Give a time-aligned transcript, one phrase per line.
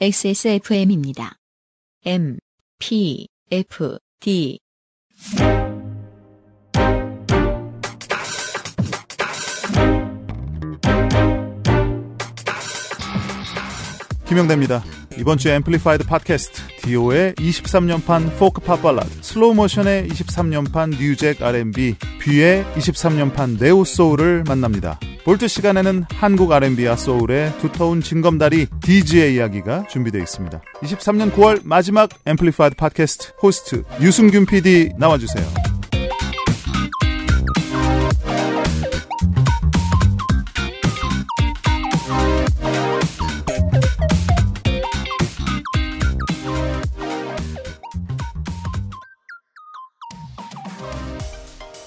[0.00, 1.34] XSFM입니다.
[2.04, 2.38] M,
[2.78, 4.58] P, F, D.
[14.26, 14.82] 김영대입니다.
[15.18, 21.96] 이번 주 Amplified 팟캐스트 디오의 23년판 포크 팝 발라드, 슬로우 모션의 23년판 New Jack R&B,
[22.20, 24.98] 뷔의 23년판 neo soul을 만납니다.
[25.24, 30.60] Vault 시간에는 한국 R&B와 소울의 두터운 징검다리 DJ의 이야기가 준비되어 있습니다.
[30.82, 35.71] 23년 9월 마지막 Amplified 팟캐스트 호스트 유승균 PD 나와주세요.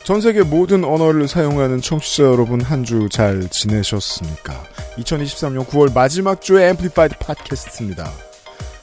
[0.05, 4.53] 전 세계 모든 언어를 사용하는 청취자 여러분 한 주 잘 지내셨습니까?
[4.97, 8.11] 2023년 9월 마지막 주의 Amplified 팟캐스트입니다.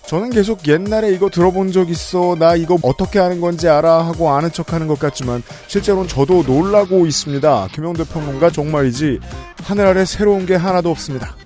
[0.06, 4.50] 저는 계속 옛날에 이거 들어본 적 있어, 나 이거 어떻게 하는 건지 알아 하고 아는
[4.50, 7.68] 척 하는 것 같지만 실제로는 저도 놀라고 있습니다.
[7.72, 9.20] 김영대 평론가 정말이지
[9.62, 11.36] 하늘 아래 새로운 게 하나도 없습니다.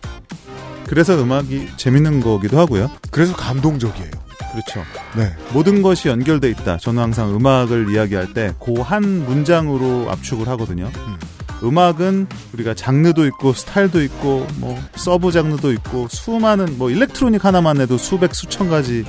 [0.86, 2.90] 그래서 음악이 재밌는 거기도 하고요.
[3.10, 4.10] 그래서 감동적이에요.
[4.56, 4.82] 그렇죠.
[5.16, 5.34] 네.
[5.52, 6.78] 모든 것이 연결돼 있다.
[6.78, 10.90] 저는 항상 음악을 이야기할 때그한 문장으로 압축을 하거든요.
[10.96, 11.78] 음.
[11.78, 17.98] 악은 우리가 장르도 있고 스타일도 있고 뭐 sub 장르도 있고 수많은 뭐 electronic 하나만 해도
[17.98, 19.04] 수백 수천 가지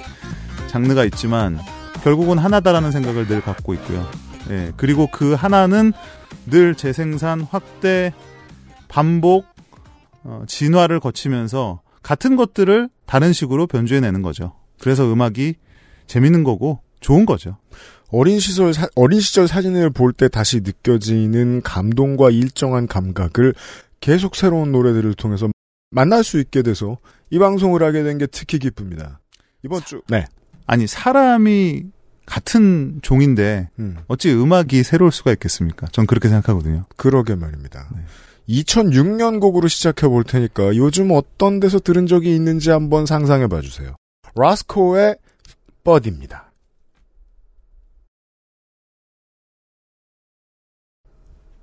[0.68, 1.60] 장르가 있지만
[2.04, 4.06] 결국은 하나다라는 생각을 늘 갖고 있고요.
[4.50, 4.72] 예.
[4.78, 5.94] 그리고 그 하나는
[6.46, 8.14] 늘 재생산, 확대,
[8.88, 9.46] 반복,
[10.24, 14.54] 어, 진화를 거치면서 같은 것들을 다른 식으로 변주해내는 거죠.
[14.80, 15.56] 그래서 음악이
[16.08, 17.58] 재밌는 거고 좋은 거죠.
[18.10, 23.54] 어린 시절 사, 어린 시절 사진을 볼 때 다시 느껴지는 감동과 일정한 감각을
[24.00, 25.50] 계속 새로운 노래들을 통해서
[25.92, 26.98] 만날 수 있게 돼서
[27.30, 29.20] 이 방송을 하게 된 게 특히 기쁩니다.
[29.64, 30.26] 이번 주 네.
[30.66, 31.84] 아니 사람이
[32.26, 33.98] 같은 종인데 음.
[34.08, 35.88] 어찌 음악이 새로울 수가 있겠습니까?
[35.92, 36.86] 전 그렇게 생각하거든요.
[36.98, 37.90] 그러게 말입니다.
[37.96, 38.02] 네.
[38.50, 43.96] 2006년 곡으로 시작해 볼 테니까 요즘 어떤 데서 들은 적이 있는지 한번 상상해 봐 주세요.
[44.38, 45.16] 라스코의
[45.84, 46.52] 버디입니다.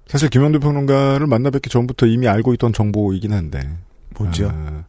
[0.06, 3.78] 사실 김현두 평론가를 만나 뵙기 전부터 이미 알고 있던 정보이긴 한데
[4.16, 4.48] 뭐죠?
[4.52, 4.84] 아,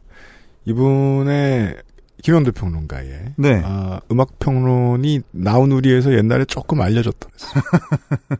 [0.66, 1.76] 이분의
[2.22, 3.62] 김현두 평론가의 네.
[3.64, 7.62] 아, 음악 평론이 나우누리에서 옛날에 조금 알려졌더랬어요.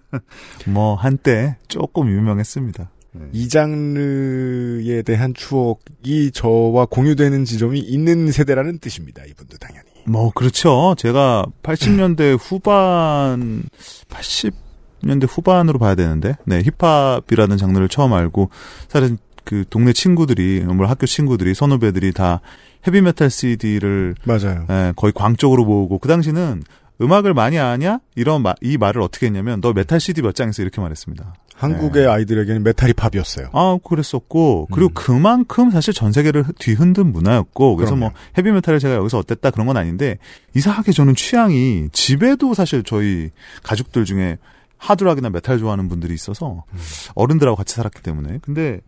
[0.72, 2.90] 뭐 한때 조금 유명했습니다.
[3.19, 3.28] 네.
[3.32, 9.22] 이 장르에 대한 추억이 저와 공유되는 지점이 있는 세대라는 뜻입니다.
[9.25, 9.87] 이분도 당연히.
[10.06, 10.94] 뭐 그렇죠.
[10.97, 13.65] 제가 80년대 후반
[14.09, 18.50] 80년대 후반으로 봐야 되는데 네 힙합이라는 장르를 처음 알고
[18.88, 22.41] 사실 그 동네 친구들이 뭐 학교 친구들이 선후배들이 다
[22.87, 24.66] 헤비메탈 CD를 맞아요.
[24.71, 26.62] 예, 거의 광적으로 모으고 그 당시는
[27.00, 30.80] 음악을 많이 아냐 이런 마, 이 말을 어떻게 했냐면 너 메탈 CD 몇장 있어 이렇게
[30.80, 31.34] 말했습니다.
[31.56, 32.08] 한국의 네.
[32.08, 33.48] 아이들에게는 메탈이 팝이었어요.
[33.52, 34.94] 아, 그랬었고, 그리고 음.
[34.94, 38.12] 그만큼 사실 전 세계를 뒤흔든 문화였고, 그래서 뭐 그럼요.
[38.12, 40.18] 뭐 헤비 메탈을 제가 여기서 어땠다 그런 건 아닌데,
[40.54, 43.30] 이상하게 저는 취향이 집에도 사실 저희
[43.62, 44.36] 가족들 중에
[44.76, 46.78] 하드락이나 메탈 좋아하는 분들이 있어서 음.
[47.14, 48.38] 어른들하고 같이 살았기 때문에.
[48.42, 48.80] 근데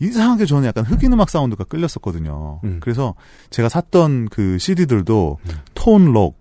[0.00, 2.60] 이상하게 저는 약간 흑인 음악 사운드가 끌렸었거든요.
[2.64, 2.78] 음.
[2.80, 3.14] 그래서
[3.50, 5.50] 제가 샀던 그 CD들도 음.
[5.74, 6.40] Tone Loc,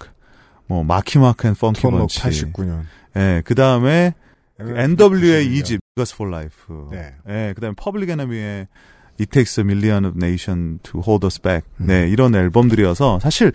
[0.73, 2.19] 뭐 Marky Mark and Funky Bunch.
[2.19, 2.81] 89년.
[3.15, 4.15] 예, 네, 그 다음에
[4.59, 6.65] N.W.A의 이집 Niggaz 4 Life.
[6.89, 7.13] 네.
[7.27, 8.67] 네 그다음에 Public Enemy의
[9.19, 11.69] It Takes a Million of Nation to Hold Us Back.
[11.79, 11.85] 음.
[11.85, 13.51] 네, 이런 앨범들이어서 사실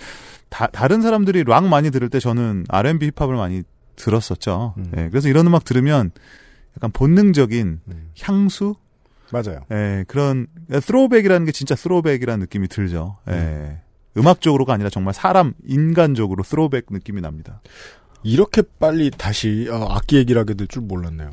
[0.49, 3.65] 다, 다른 사람들이 락 많이 들을 때 저는 R&B 힙합을 많이
[3.97, 4.75] 들었었죠.
[4.77, 4.89] 음.
[4.93, 6.13] 네, 그래서 이런 음악 들으면
[6.77, 8.11] 약간 본능적인 음.
[8.23, 8.77] 향수
[9.33, 9.61] 맞아요.
[9.73, 13.19] 예, 그런 throwback이라는 게 진짜 throwback이라는 느낌이 들죠.
[13.29, 13.81] 예.
[14.23, 14.29] 음.
[14.29, 17.61] 악적으로가 아니라 정말 사람 인간적으로 throwback 느낌이 납니다.
[18.23, 21.31] 이렇게 빨리 다시 어, 악기 얘기를 하게 될 줄 몰랐네요.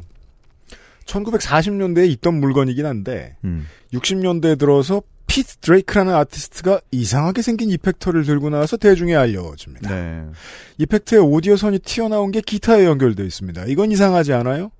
[1.05, 3.67] 1940년대에 있던 물건이긴 한데 음.
[3.93, 9.89] 60년대에 들어서 피트 드레이크라는 아티스트가 이상하게 생긴 이펙터를 들고 나와서 대중에 알려집니다.
[9.89, 10.25] 네.
[10.77, 13.65] 이펙트의 오디오 선이 튀어나온 게 기타에 연결되어 있습니다.
[13.65, 14.71] 이건 이상하지 않아요?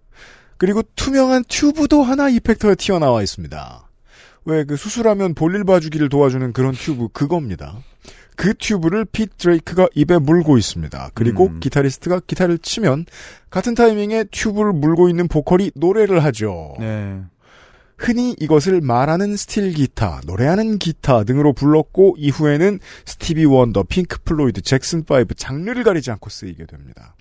[0.57, 3.89] 그리고 투명한 튜브도 하나 이펙터에 튀어나와 있습니다.
[4.45, 7.79] 왜 그 수술하면 볼일 봐주기를 도와주는 그런 튜브 그겁니다.
[8.35, 11.11] 그 튜브를 핏 드레이크가 입에 물고 있습니다.
[11.13, 11.59] 그리고 음.
[11.59, 13.05] 기타리스트가 기타를 치면
[13.49, 16.75] 같은 타이밍에 튜브를 물고 있는 보컬이 노래를 하죠.
[16.79, 17.21] 네.
[17.97, 25.05] 흔히 이것을 말하는 스틸 기타, 노래하는 기타 등으로 불렀고 이후에는 스티비 원더, 핑크 플로이드, 잭슨
[25.05, 27.14] 파이브 장르를 가리지 않고 쓰이게 됩니다.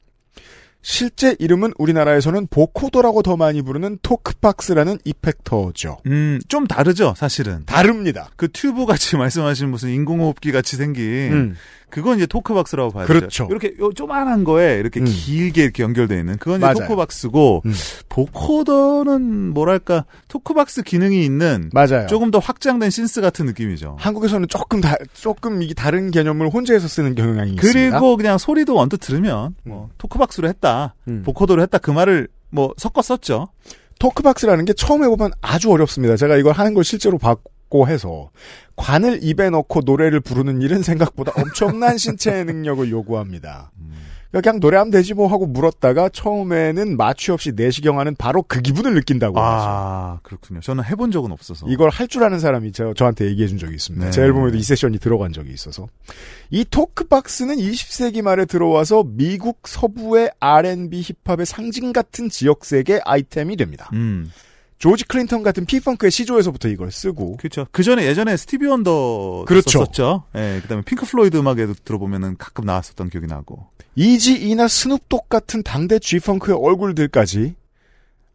[0.86, 5.96] 실제 이름은 우리나라에서는 vocoder라고 더 많이 부르는 talk box라는 effector죠.
[6.06, 7.64] 음, 좀 다르죠, 사실은.
[7.64, 8.28] 다릅니다.
[8.36, 11.56] 그 튜브 같이 말씀하신 무슨 인공호흡기 같이 생긴 음.
[11.94, 13.18] 그건 이제 talk box라고 봐야 되죠.
[13.20, 13.46] 그렇죠.
[13.50, 15.04] 이렇게 요 조만한 거에 이렇게 음.
[15.06, 17.72] 길게 이렇게 연결되어 있는 그건 이제 talk box고 음.
[18.08, 22.08] 보코더는 뭐랄까 토크박스 기능이 있는 맞아요.
[22.08, 23.94] 조금 더 확장된 신스 같은 느낌이죠.
[24.00, 28.00] 한국에서는 조금 다 조금 이게 다른 개념을 혼자해서 쓰는 경향이 그리고 있습니다.
[28.00, 29.94] 그리고 그냥 소리도 언뜻 들으면 뭐 음.
[29.98, 31.22] 토크박스로 했다, 음.
[31.24, 33.48] 보코더로 했다 그 말을 뭐 섞어 썼죠.
[34.00, 36.16] 토크박스라는 게 처음 해보면 아주 어렵습니다.
[36.16, 37.53] 제가 이걸 하는 걸 실제로 봤고
[37.86, 38.30] 해서
[38.76, 43.72] 관을 입에 넣고 노래를 부르는 일은 생각보다 엄청난 신체 능력을 요구합니다.
[44.30, 49.38] 그러니까 그냥 노래하면 되지 뭐 하고 물었다가 처음에는 마취 없이 내시경하는 바로 그 기분을 느낀다고
[49.38, 50.20] 아, 하죠.
[50.24, 50.58] 그렇군요.
[50.60, 51.66] 저는 해본 적은 없어서.
[51.68, 54.06] 이걸 할 줄 아는 사람이 저, 저한테 얘기해 준 적이 있습니다.
[54.06, 54.10] 네.
[54.10, 55.86] 제 앨범에도 이 세션이 들어간 적이 있어서.
[56.50, 63.88] 이 talk box는 20세기 말에 들어와서 미국 서부의 R&B 힙합의 상징 같은 지역색의 아이템이 됩니다.
[63.92, 64.32] 음.
[64.78, 67.66] 조지 클린턴 같은 P-funk의 시조에서부터 이걸 쓰고 그렇죠.
[67.70, 69.78] 그 전에 예전에 스티비 원더 그렇죠.
[69.84, 70.24] 썼죠.
[70.34, 73.66] 예, 그다음에 핑크 플로이드 음악에도 들어보면은 가끔 나왔었던 기억이 나고.
[73.94, 77.54] Eazy-E나 스눕독 같은 당대 G-funk의 얼굴들까지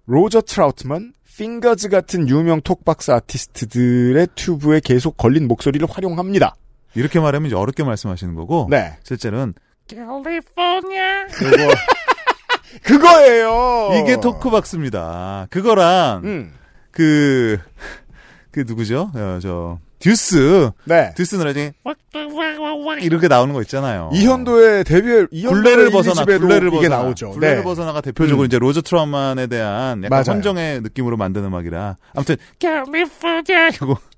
[0.06, 6.56] 로저 트라우트만, 핑거즈 같은 유명 talk box 아티스트들의 튜브에 계속 걸린 목소리를 활용합니다.
[6.96, 8.68] 이렇게 말하면 이제 어렵게 말씀하시는 거고.
[8.70, 8.98] 네.
[9.04, 9.54] 실제로는
[9.88, 11.28] 캘리포니아.
[11.32, 11.58] 그거
[12.84, 14.02] 그거예요.
[14.02, 15.48] 이게 talk box입니다.
[15.50, 16.54] 그거랑 음.
[16.92, 17.58] 그,
[18.52, 19.12] 그 누구죠?
[19.16, 20.72] 어, 저 듀스.
[20.86, 21.14] 네.
[21.16, 21.74] 듀스 노래 중에
[23.02, 24.10] 이렇게 나오는 거 있잖아요.
[24.14, 27.32] 이현도의 데뷔 굴레를 벗어나 굴레를 벗어나 나오죠.
[27.32, 27.64] 굴레를 네.
[27.64, 28.48] 벗어나가 대표적으로 음.
[28.48, 30.36] 이제 로저 트라우만에 대한 약간 맞아요.
[30.36, 33.70] 헌정의 느낌으로 만든 음악이라 아무튼 캘리포니아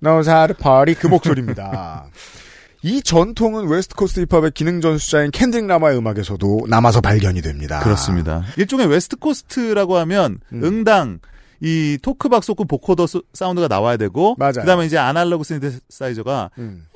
[0.02, 2.06] knows how to party 그 목소리입니다.
[2.84, 7.80] 이 전통은 West Coast 힙합의 기능 전수자인 켄드릭 라마의 음악에서도 남아서 발견이 됩니다.
[7.82, 8.44] 그렇습니다.
[8.58, 10.64] 일종의 West Coast라고 하면 음.
[10.64, 11.20] 응당
[11.60, 14.54] 이 talk box 그 vocoder 사운드가 나와야 되고 맞아요.
[14.54, 16.88] 그다음에 이제 아날로그 synthesizer가 음.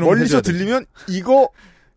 [0.00, 1.48] 멀리서 들리면 이거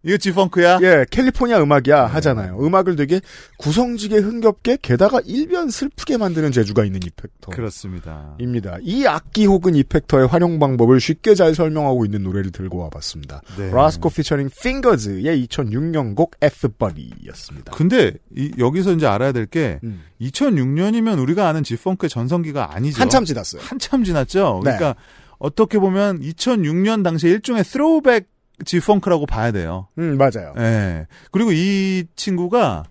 [0.06, 0.80] 이거 지펑크야?
[0.84, 2.60] 예, 캘리포니아 음악이야 하잖아요.
[2.64, 3.20] 음악을 되게
[3.58, 7.52] 구성지게 흥겹게 게다가 일변 슬프게 만드는 재주가 있는 이펙터.
[7.52, 8.36] 그렇습니다.
[8.40, 8.78] 입니다.
[8.82, 13.42] 이 악기 혹은 이펙터의 활용 방법을 쉽게 잘 설명하고 있는 노래를 들고 와봤습니다.
[13.58, 13.72] 네.
[13.72, 17.72] 라스코 피처링 핑거즈의 2006년 곡 Fbody였습니다.
[17.72, 20.04] 근데 이, 여기서 이제 알아야 될게 음.
[20.22, 23.02] 2006년이면 우리가 아는 지펑크의 전성기가 아니죠.
[23.02, 23.64] 한참 지났어요.
[23.64, 24.60] 한참 지났죠.
[24.62, 25.00] 그러니까 네.
[25.40, 29.88] 어떻게 보면 2006년 당시에 일종의 throwback G-funk라고 봐야 돼요.
[29.98, 30.54] 음, 맞아요.
[30.58, 30.62] 예.
[30.62, 31.08] 네.
[31.32, 32.84] 그리고 이 친구가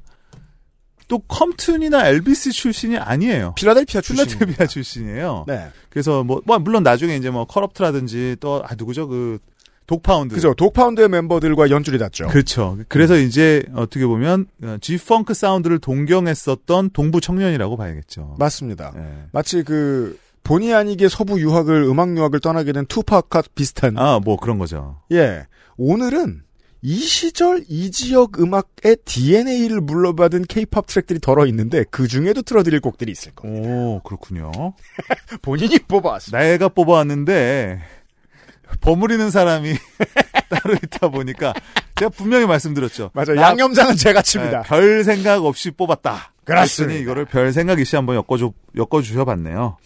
[1.08, 3.54] 또 컴튼이나 롱비치 출신이 아니에요.
[3.56, 4.26] 필라델피아 출신.
[4.26, 5.44] 필라델피아 출신이에요.
[5.46, 5.68] 네.
[5.90, 9.38] 그래서 뭐, 뭐 물론 나중에 이제 뭐 커럽트라든지 또 아 누구죠 그
[9.86, 10.34] 독파운드.
[10.34, 10.54] 그죠.
[10.54, 12.28] 독파운드의 멤버들과 연줄이 닿죠.
[12.28, 12.78] 그렇죠.
[12.88, 13.20] 그래서 음.
[13.20, 14.46] 이제 어떻게 보면
[14.80, 18.36] G-funk 사운드를 동경했었던 동부 청년이라고 봐야겠죠.
[18.38, 18.92] 맞습니다.
[18.96, 19.24] 네.
[19.32, 24.58] 마치 그 본의 아니게 서부 유학을 음악 유학을 떠나게 된 투팍하고 비슷한 아 뭐 그런
[24.58, 25.00] 거죠.
[25.12, 25.46] 예.
[25.76, 26.42] 오늘은
[26.82, 33.10] 이 시절 이 지역 음악의 DNA를 물러받은 케이팝 트랙들이 덜어 있는데 그 중에도 틀어드릴 곡들이
[33.10, 33.68] 있을 겁니다.
[33.68, 34.52] 오 그렇군요.
[35.40, 36.36] 본인이 뽑아왔어.
[36.36, 37.80] 내가 뽑아왔는데
[38.82, 39.72] 버무리는 사람이
[40.50, 41.54] 따로 있다 보니까
[41.96, 43.10] 제가 분명히 말씀드렸죠.
[43.14, 43.36] 맞아요.
[43.40, 44.62] 양념장은 제가 칩니다.
[44.62, 46.32] 네, 별 생각 없이 뽑았다.
[46.44, 47.00] 그렇습니다.
[47.00, 49.78] 이거를 별 생각 없이 한번 엮어줘 엮어주셔 봤네요.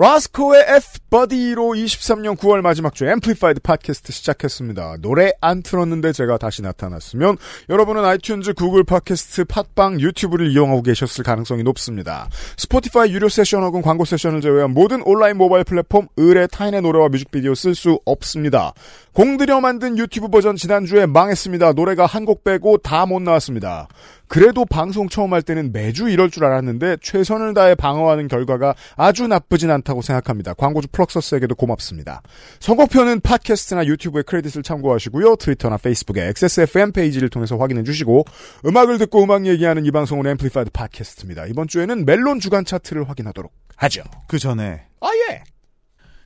[0.00, 0.64] 라스코의
[1.10, 4.96] F버디로 23년 9월 마지막 주 앰플리파이드 팟캐스트 시작했습니다.
[5.02, 7.36] 노래 안 틀었는데 제가 다시 나타났으면
[7.68, 12.30] 여러분은 아이튠즈, 구글 팟캐스트, 팟빵, 유튜브를 이용하고 계셨을 가능성이 높습니다.
[12.56, 17.54] 스포티파이 유료 세션 혹은 광고 세션을 제외한 모든 온라인 모바일 플랫폼 을의 타인의 노래와 뮤직비디오
[17.54, 18.72] 쓸 수 없습니다.
[19.12, 21.74] 공들여 만든 유튜브 버전 지난주에 망했습니다.
[21.74, 23.86] 노래가 한 곡 빼고 다 못 나왔습니다.
[24.30, 29.72] 그래도 방송 처음 할 때는 매주 이럴 줄 알았는데 최선을 다해 방어하는 결과가 아주 나쁘진
[29.72, 30.54] 않다고 생각합니다.
[30.54, 32.22] 광고주 플럭서스에게도 고맙습니다.
[32.60, 35.34] 선곡표는 팟캐스트나 유튜브의 credit을 참고하시고요.
[35.34, 38.24] 트위터나 페이스북의 XSFM 페이지를 통해서 확인해 주시고
[38.66, 41.46] 음악을 듣고 음악 얘기하는 이 방송은 앰플리파이드 팟캐스트입니다.
[41.46, 44.04] 이번 주에는 멜론 주간 차트를 확인하도록 하죠.
[44.28, 45.42] 그 전에 아 예.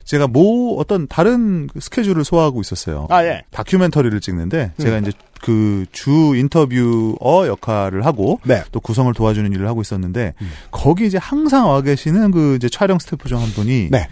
[0.05, 3.07] 제가 뭐 어떤 다른 스케줄을 소화하고 있었어요.
[3.09, 3.43] 아 예.
[3.51, 5.03] 다큐멘터리를 찍는데 제가 음.
[5.03, 8.63] 이제 그 주 interviewer 역할을 하고 네.
[8.71, 10.49] 또 구성을 도와주는 일을 하고 있었는데 음.
[10.71, 14.07] 거기 이제 항상 와 계시는 그 이제 촬영 스태프 중 한 분이 네.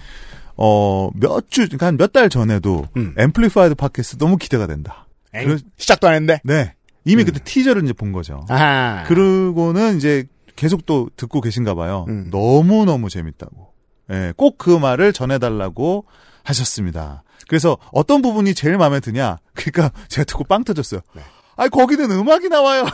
[0.55, 3.13] 어몇 주 그러니까 한 몇 달 전에도 음.
[3.17, 5.07] 앰플리파이드 팟캐스트 너무 기대가 된다.
[5.31, 6.39] 그래, 시작도 안 했는데.
[6.43, 6.73] 네.
[7.05, 7.25] 이미 음.
[7.25, 8.45] 그때 teaser를 이제 본 거죠.
[8.49, 9.03] 아하.
[9.07, 12.05] 그러고는 이제 계속 또 듣고 계신가 봐요.
[12.07, 12.27] 음.
[12.31, 13.72] 너무 너무 재밌다고.
[14.11, 16.05] 예, 꼭 그 말을 전해달라고
[16.43, 17.23] 하셨습니다.
[17.47, 19.37] 그래서 어떤 부분이 제일 마음에 드냐?
[19.53, 21.01] 그러니까 제가 듣고 빵 터졌어요.
[21.13, 21.21] 네.
[21.55, 22.85] 아니 거기는 음악이 나와요.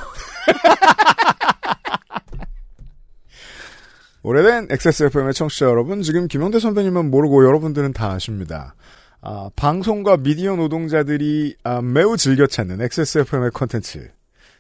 [4.22, 8.76] 오래된 XSFM의 청취자 여러분, 지금 김영대 선배님은 모르고 여러분들은 다 아십니다.
[9.22, 14.12] 아, 방송과 미디어 노동자들이 아, 매우 즐겨 찾는 XSFM의 컨텐츠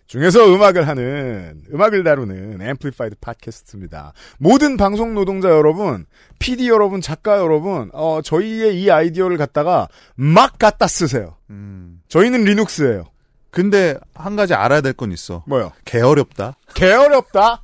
[0.10, 4.14] 중에서 음악을 하는 음악을 다루는 앰플리파이드 팟캐스트입니다.
[4.40, 6.08] 모든 방송 노동자 여러분,
[6.40, 11.36] PD 여러분, 작가 여러분, 어, 저희의 이 아이디어를 갖다가 막 갖다 쓰세요.
[11.52, 12.02] 음.
[12.08, 13.06] 저희는 리눅스예요.
[13.52, 15.44] 근데 한 가지 알아야 될 건 있어.
[15.46, 15.72] 뭐요?
[15.86, 16.56] 개 어렵다.
[16.74, 17.62] 개 어렵다.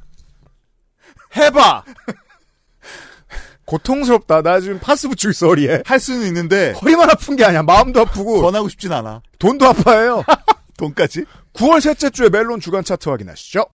[1.36, 1.84] 해봐.
[3.66, 4.44] 고통스럽다.
[4.44, 5.82] 나 지금 파스 붙이고 있어, 허리에.
[5.84, 6.74] 할 수는 있는데.
[6.74, 7.64] 허리만 아픈 게 아니야.
[7.64, 8.42] 마음도 아프고.
[8.44, 9.24] 권하고 싶진 않아.
[9.40, 10.24] 돈도 아파해요.
[10.78, 11.26] 돈까지?
[11.54, 13.66] 9월 셋째 주에 멜론 주간 차트 확인하시죠.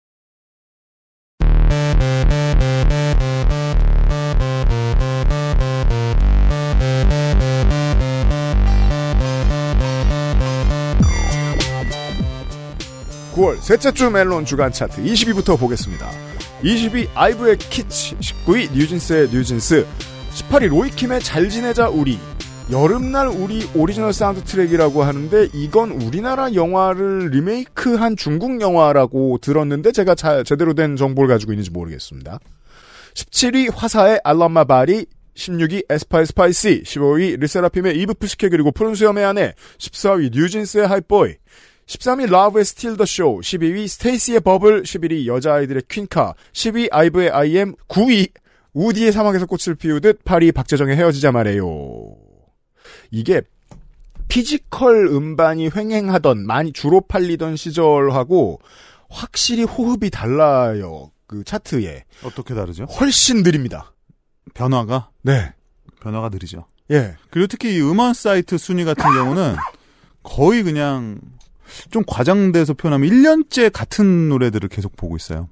[13.35, 16.11] 9월 셋째 주 멜론 주간 차트 20위부터 보겠습니다.
[16.62, 19.87] 20위 아이브의 키치, 19위 뉴진스의 New Jeans,
[20.35, 22.19] 18위 로이킴의 잘 지내자 우리,
[22.71, 30.73] 여름날 우리 original soundtrack이라고 하는데 이건 우리나라 영화를 리메이크한 중국 영화라고 들었는데 제가 잘 제대로
[30.73, 32.39] 된 정보를 가지고 있는지 모르겠습니다.
[33.15, 38.95] 17위 화사의 I Love My Body 16위 에스파의 Spicy 15위 르세라핌의 Eve, Psyche 그리고 푸른
[38.95, 41.35] 수염의 아내 14위 뉴진스의 Hype Boy
[41.87, 47.75] 13위 라브의 Steal The Show, 12위 스테이시의 버블, 11위 여자아이들의 퀸카, 10위 아이브의 I AM,
[47.89, 48.31] 9위
[48.75, 52.20] 우디의 사막에서 꽃을 피우듯 8위 박재정의 헤어지자 말해요.
[53.11, 53.43] 이게
[54.29, 58.61] physical 음반이 횡행하던 많이 주로 팔리던 시절하고
[59.09, 61.11] 확실히 호흡이 달라요.
[61.26, 62.05] 그 차트에.
[62.25, 62.85] 어떻게 다르죠?
[62.85, 63.93] 훨씬 느립니다.
[64.55, 65.11] 변화가?
[65.23, 65.52] 네.
[66.00, 66.67] 변화가 느리죠.
[66.90, 67.17] 예.
[67.31, 69.57] 그리고 특히 이 음원 사이트 순위 같은 경우는
[70.23, 71.21] 거의 그냥
[71.90, 75.49] 좀 과장돼서 표현하면 1년째 같은 노래들을 계속 보고 있어요.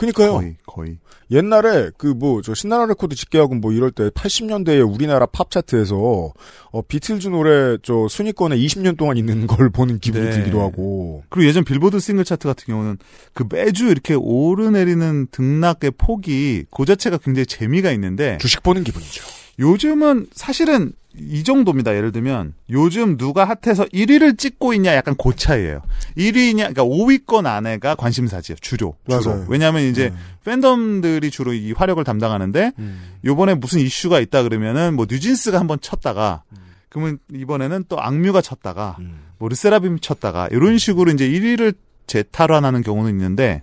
[0.00, 0.32] 그니까요.
[0.34, 0.98] 거의, 거의.
[1.30, 6.32] 옛날에 그 뭐 저 신나라 레코드 집계하고 뭐 이럴 때 80년대에 우리나라 팝 차트에서
[6.72, 10.30] 어 비틀즈 노래 저 순위권에 20년 동안 있는 걸 보는 기분이 네.
[10.32, 11.22] 들기도 하고.
[11.28, 12.98] 그리고 예전 빌보드 싱글 차트 같은 경우는
[13.34, 19.22] 그 매주 이렇게 오르내리는 등락의 폭이 그 자체가 굉장히 재미가 있는데 주식 보는 기분이죠.
[19.58, 21.94] 요즘은 사실은 이 정도입니다.
[21.94, 25.82] 예를 들면 요즘 누가 핫해서 1위를 찍고 있냐 약간 고 차이예요.
[26.16, 28.56] 1위냐 그러니까 5위권 안에가 관심사지요.
[28.60, 28.96] 주로.
[29.08, 29.34] 주로.
[29.34, 29.46] 맞아요.
[29.48, 30.16] 왜냐하면 이제 네.
[30.44, 33.02] 팬덤들이 주로 이 화력을 담당하는데 음.
[33.24, 36.56] 요번에 무슨 이슈가 있다 그러면은 뭐 뉴진스가 한번 쳤다가 음.
[36.88, 39.20] 그러면 이번에는 또 악뮤가 쳤다가 음.
[39.38, 41.74] 뭐 르세라핌 쳤다가 이런 식으로 이제 1위를
[42.06, 43.62] 재탈환하는 경우는 있는데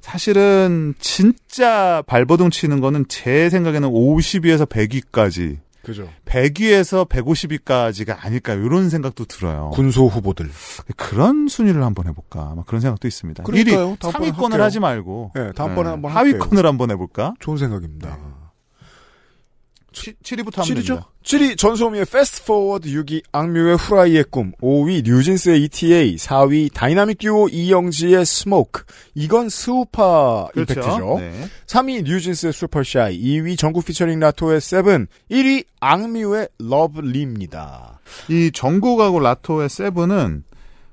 [0.00, 6.08] 사실은 진짜 발버둥 치는 거는 제 생각에는 50위에서 100위까지 그죠.
[6.24, 9.70] 100위에서 150위까지가 아닐까 이런 생각도 들어요.
[9.72, 10.50] 군소 후보들.
[10.96, 12.54] 그런 순위를 한번 해볼까.
[12.56, 13.44] 막 그런 생각도 있습니다.
[13.44, 13.94] 그러니까요.
[13.94, 15.30] 1위, 3위권을 하지 말고.
[15.36, 15.90] 네, 다음번에 네.
[15.92, 17.34] 한번 하위권을 한번 해볼까?
[17.38, 18.16] 좋은 생각입니다.
[18.16, 18.35] 네.
[20.22, 20.86] 7, 위부터 하면 7위죠?
[20.86, 21.10] 됩니다.
[21.24, 28.24] 7위 전소미의 Fast Forward 6위 악뮤의 후라이의 꿈 5위 뉴진스의 ETA 4위 다이나믹 듀오 이영지의
[28.26, 30.72] Smoke 이건 스우파 그렇죠.
[30.74, 31.16] impact죠.
[31.18, 31.48] 네.
[31.66, 38.00] 3위 뉴진스의 Super Shy 2위 전국 피처링 라토의 Seven 1위 악뮤의 Love Lee입니다.
[38.28, 40.44] 이 정국하고 라토의 Seven은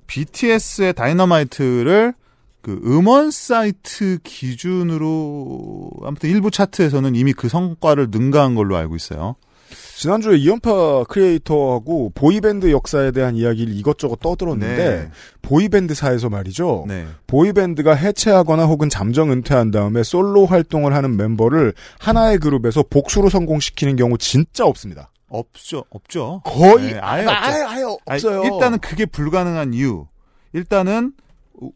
[0.07, 2.13] BTS의 Dynamite를
[2.63, 9.35] 그 음원 사이트 기준으로 아무튼 일부 차트에서는 이미 그 성과를 능가한 걸로 알고 있어요.
[9.97, 15.11] 지난주에 이연파 creator하고 boy band 역사에 대한 이야기를 이것저것 떠들었는데 네.
[15.41, 16.85] boy band사에서 말이죠.
[16.87, 17.05] 네.
[17.27, 23.97] boy band가 해체하거나 혹은 잠정 은퇴한 다음에 솔로 활동을 하는 멤버를 하나의 그룹에서 복수로 성공시키는
[23.97, 25.11] 경우 진짜 없습니다.
[25.27, 26.41] 없죠, 없죠.
[26.45, 28.41] 거의 네, 아예, 아예, 아예 없어요.
[28.41, 30.05] 아니, 일단은 그게 불가능한 이유.
[30.53, 31.13] 일단은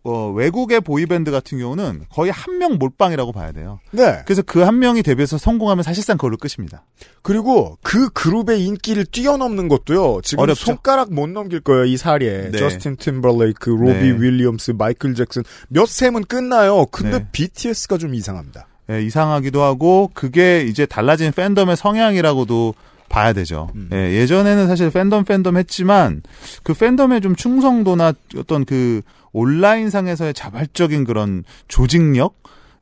[0.04, 3.80] 어, 외국의 보이밴드 같은 경우는 거의 한 명 몰빵이라고 봐야 돼요.
[3.92, 4.22] 네.
[4.26, 6.84] 그래서 그 한 명이 데뷔해서 성공하면 사실상 그걸로 끝입니다.
[7.22, 10.22] 그리고 그 그룹의 인기를 뛰어넘는 것도요.
[10.24, 10.66] 지금 어렵죠.
[10.66, 11.86] 손가락 못 넘길 거예요.
[11.86, 12.50] 이 사례.
[12.50, 12.58] 네.
[12.58, 14.10] 저스틴 팀벌레이크, 로비 네.
[14.20, 16.88] 윌리엄스, 마이클 잭슨 몇 셈은 끝나요.
[16.88, 17.28] 근데 네.
[17.32, 18.68] BTS가 좀 이상합니다.
[18.88, 22.74] 네, 이상하기도 하고 그게 이제 달라진 팬덤의 성향이라고도
[23.10, 23.70] 봐야 되죠.
[23.76, 23.90] 음.
[23.94, 26.22] 예, 예전에는 사실 팬덤 팬덤 했지만
[26.64, 32.36] 그 팬덤의 좀 충성도나 어떤 그 온라인상에서의 자발적인 그런 조직력,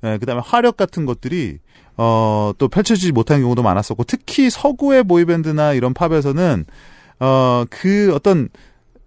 [0.04, 1.60] 예, 그다음에 화력 같은 것들이
[1.98, 6.66] 어, 또 펼쳐지지 못한 경우도 많았었고 특히 서구의 보이밴드나 이런 팝에서는
[7.20, 8.50] 어, 그 어떤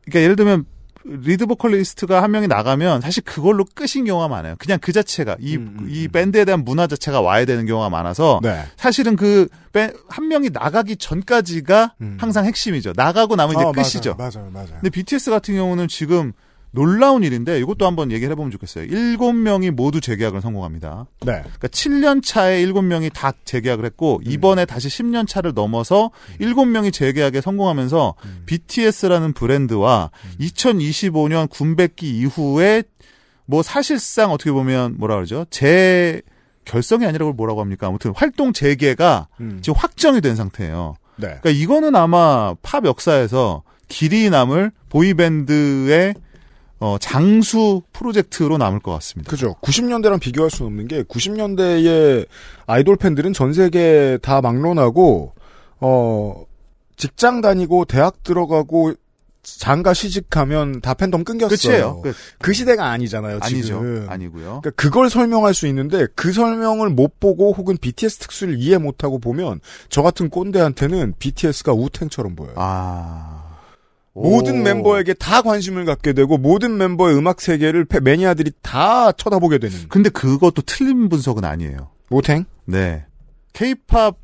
[0.05, 0.65] 그러니까 예를 들면
[1.09, 4.57] 리드 보컬리스트가 한 명이 나가면 사실 그걸로 끝인 경우가 많아요.
[4.59, 6.13] 그냥 그 자체가 이, 음, 음, 이 음.
[6.13, 8.65] 밴드에 대한 문화 자체가 와해되는 경우가 많아서 네.
[8.77, 9.49] 사실은 그
[10.09, 12.17] 한 명이 나가기 전까지가 음.
[12.21, 12.93] 항상 핵심이죠.
[12.97, 14.15] 나가고 나면 이제 어, 끝이죠.
[14.17, 14.69] 맞아요, 맞아요, 맞아요.
[14.81, 16.33] 근데 BTS 같은 경우는 지금
[16.71, 18.85] 놀라운 일인데 이것도 한번 얘기를 해보면 좋겠어요.
[18.85, 21.07] 일곱 명이 모두 재계약을 성공합니다.
[21.21, 21.41] 네.
[21.41, 24.31] 그러니까 7년 차에 일곱 명이 다 재계약을 했고 음.
[24.31, 28.43] 이번에 다시 10년 차를 넘어서 일곱 명이 재계약에 성공하면서 음.
[28.47, 30.31] BTS라는 브랜드와 음.
[30.41, 32.83] 2025년 군백기 이후에
[33.47, 35.47] 뭐 사실상 어떻게 보면 뭐라 그러죠?
[35.49, 36.21] 재
[36.67, 37.87] 결성이 아니라고 뭐라고 합니까?
[37.87, 39.61] 아무튼 활동 재개가 음.
[39.63, 40.97] 지금 확정이 된 상태예요.
[41.17, 41.29] 네.
[41.41, 46.15] 그러니까 이거는 아마 팝 역사에서 길이 남을 보이밴드의
[46.81, 49.31] 어, 장수 프로젝트로 남을 것 같습니다.
[49.31, 49.57] 그죠.
[49.63, 52.27] 90년대랑 비교할 수 없는 게 90년대의
[52.67, 55.33] 아이돌 팬들은 전 세계 다 막론하고
[55.81, 56.45] 어
[56.97, 58.95] 직장 다니고 대학 들어가고
[59.43, 62.03] 장가 시집가면 다 팬덤 끊겼어요.
[62.03, 62.17] 끝이에요.
[62.39, 63.39] 그 시대가 아니잖아요.
[63.41, 63.67] 아니죠.
[63.67, 64.07] 지금.
[64.09, 64.61] 아니고요.
[64.63, 69.61] 그러니까 그걸 설명할 수 있는데 그 설명을 못 보고 혹은 BTS 특수를 이해 못하고 보면
[69.89, 72.55] 저 같은 꼰대한테는 BTS가 우탱처럼 보여요.
[72.57, 73.48] 아.
[74.23, 79.77] 모든 멤버에게 다 관심을 갖게 되고 모든 멤버의 음악 세계를 매니아들이 다 쳐다보게 되는.
[79.89, 81.91] 근데 그것도 틀린 분석은 아니에요.
[82.11, 82.45] 우탱?
[82.65, 83.05] 네.
[83.53, 84.17] 케이팝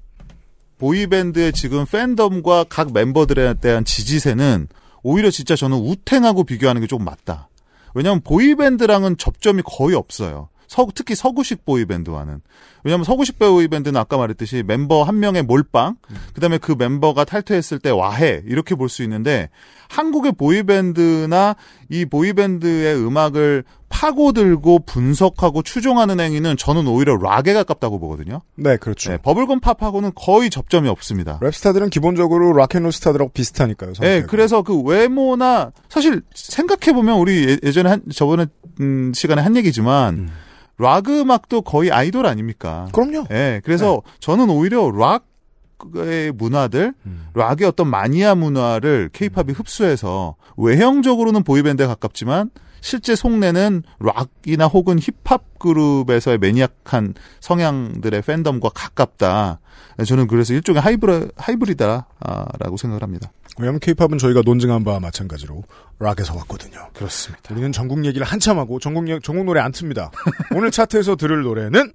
[0.78, 4.68] 보이밴드의 지금 팬덤과 각 멤버들에 대한 지지세는
[5.02, 7.48] 오히려 진짜 저는 우탱하고 비교하는 게 조금 맞다.
[7.94, 10.48] 왜냐하면 보이밴드랑은 접점이 거의 없어요.
[10.66, 12.40] 서, 특히 서구식 보이밴드와는.
[12.82, 16.16] 왜냐하면 서구식 보이밴드는 아까 말했듯이 멤버 한 명의 몰빵, 음.
[16.32, 19.50] 그 다음에 그 멤버가 탈퇴했을 때 와해, 이렇게 볼 수 있는데,
[19.88, 21.56] 한국의 보이밴드나
[21.88, 28.40] 이 보이밴드의 음악을 파고들고 분석하고 추종하는 행위는 저는 오히려 락에 가깝다고 보거든요.
[28.56, 29.10] 네, 그렇죠.
[29.10, 31.38] 네, 버블건 팝하고는 거의 접점이 없습니다.
[31.40, 33.92] 랩스타들은 기본적으로 락앤롤 스타들하고 비슷하니까요.
[34.00, 38.46] 네, 그래서 그 외모나 사실 생각해 보면 우리 예, 전에 한 저번에
[38.80, 40.30] 음, 시간에 한 얘기지만 음.
[40.78, 42.88] 락 음악도 거의 아이돌 아닙니까?
[42.92, 43.26] 그럼요.
[43.28, 44.12] 네, 그래서 네.
[44.18, 47.28] 저는 오히려 락의 문화들, 음.
[47.34, 49.54] 락의 어떤 마니아 문화를 케이팝이 음.
[49.54, 52.50] 흡수해서 외형적으로는 보이밴드에 가깝지만
[52.80, 59.60] 실제 속내는 락이나 혹은 힙합 그룹에서의 매니악한 성향들의 팬덤과 가깝다.
[60.06, 63.32] 저는 그래서 일종의 하이브리, 하이브리드라고 생각을 합니다.
[63.58, 65.62] 왜냐하면 케이팝은 저희가 논증한 바와 마찬가지로
[65.98, 66.88] 락에서 왔거든요.
[66.92, 67.54] 그렇습니다.
[67.54, 70.10] 우리는 전국 얘기를 한참 하고 전국, 전국 노래 안 틉니다.
[70.54, 71.92] 오늘 차트에서 들을 노래는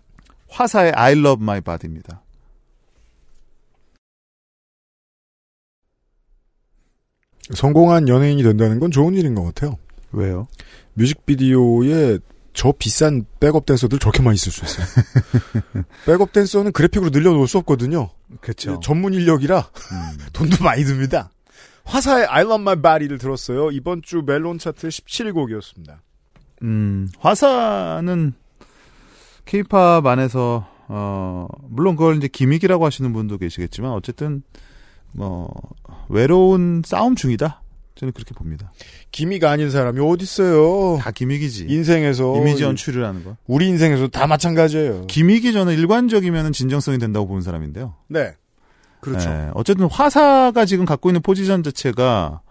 [0.50, 2.24] 화사의 I Love My Body입니다.
[7.54, 9.78] 성공한 연예인이 된다는 건 좋은 일인 것 같아요.
[10.12, 10.48] 왜요?
[10.94, 12.20] 뮤직비디오에
[12.54, 14.86] 저 비싼 백업 댄서들 저렇게 많이 쓸 수 있어요.
[16.06, 18.10] 백업 댄서는 그래픽으로 늘려놓을 수 없거든요.
[18.42, 18.80] 그렇죠.
[18.82, 20.18] 전문 인력이라 음.
[20.34, 21.32] 돈도 많이 듭니다.
[21.86, 23.72] 화사의 I Love My Body를 들었어요.
[23.72, 25.98] 이번 주 멜론 차트 17곡이었습니다.
[26.64, 28.34] 음, 화사는
[29.46, 34.44] 케이팝 안에서 어 물론 그걸 이제 기믹이라고 하시는 분도 계시겠지만 어쨌든
[35.12, 35.50] 뭐
[36.10, 37.62] 외로운 싸움 중이다.
[37.96, 38.72] 저는 그렇게 봅니다.
[39.12, 40.98] 기미가 아닌 사람이 어디 있어요?
[41.02, 41.66] 다 기믹이지.
[41.68, 43.36] 인생에서 이미지 연출을 하는 거.
[43.46, 45.08] 우리 인생에서 다 마찬가지예요.
[45.08, 47.96] 기믹이 저는 일관적이면 진정성이 된다고 보는 사람인데요.
[48.08, 48.36] 네.
[49.02, 49.30] 그렇죠.
[49.30, 52.42] 네, 어쨌든 화사가 지금 갖고 있는 포지션 자체가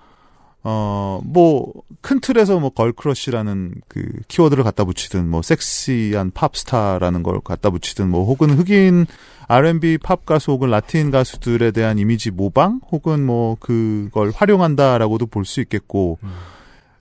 [0.65, 7.71] 어, 뭐, 큰 틀에서 뭐, 걸크러쉬라는 그 키워드를 갖다 붙이든, 뭐, 섹시한 팝스타라는 걸 갖다
[7.71, 9.07] 붙이든, 뭐, 혹은 흑인
[9.47, 12.81] R&B 팝 가수 혹은 라틴 가수들에 대한 이미지 모방?
[12.91, 16.31] 혹은 뭐, 그걸 활용한다라고도 볼 수 있겠고, 음.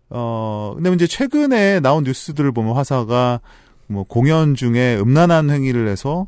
[0.10, 3.42] 어, 근데 이제 최근에 나온 뉴스들을 보면 화사가
[3.88, 6.28] 뭐, 공연 중에 음란한 행위를 해서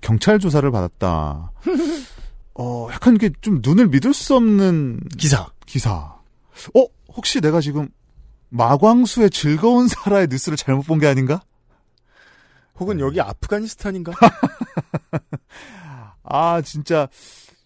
[0.00, 1.52] 경찰 조사를 받았다.
[2.54, 5.46] 어, 약간 이게 좀 눈을 믿을 수 없는 기사.
[5.66, 6.16] 기사.
[6.74, 6.86] 어?
[7.14, 7.88] 혹시 내가 지금
[8.50, 11.42] 마광수의 즐거운 사라의 뉴스를 잘못 본 게 아닌가?
[12.78, 14.12] 혹은 여기 아프가니스탄인가?
[16.24, 17.08] 아, 진짜,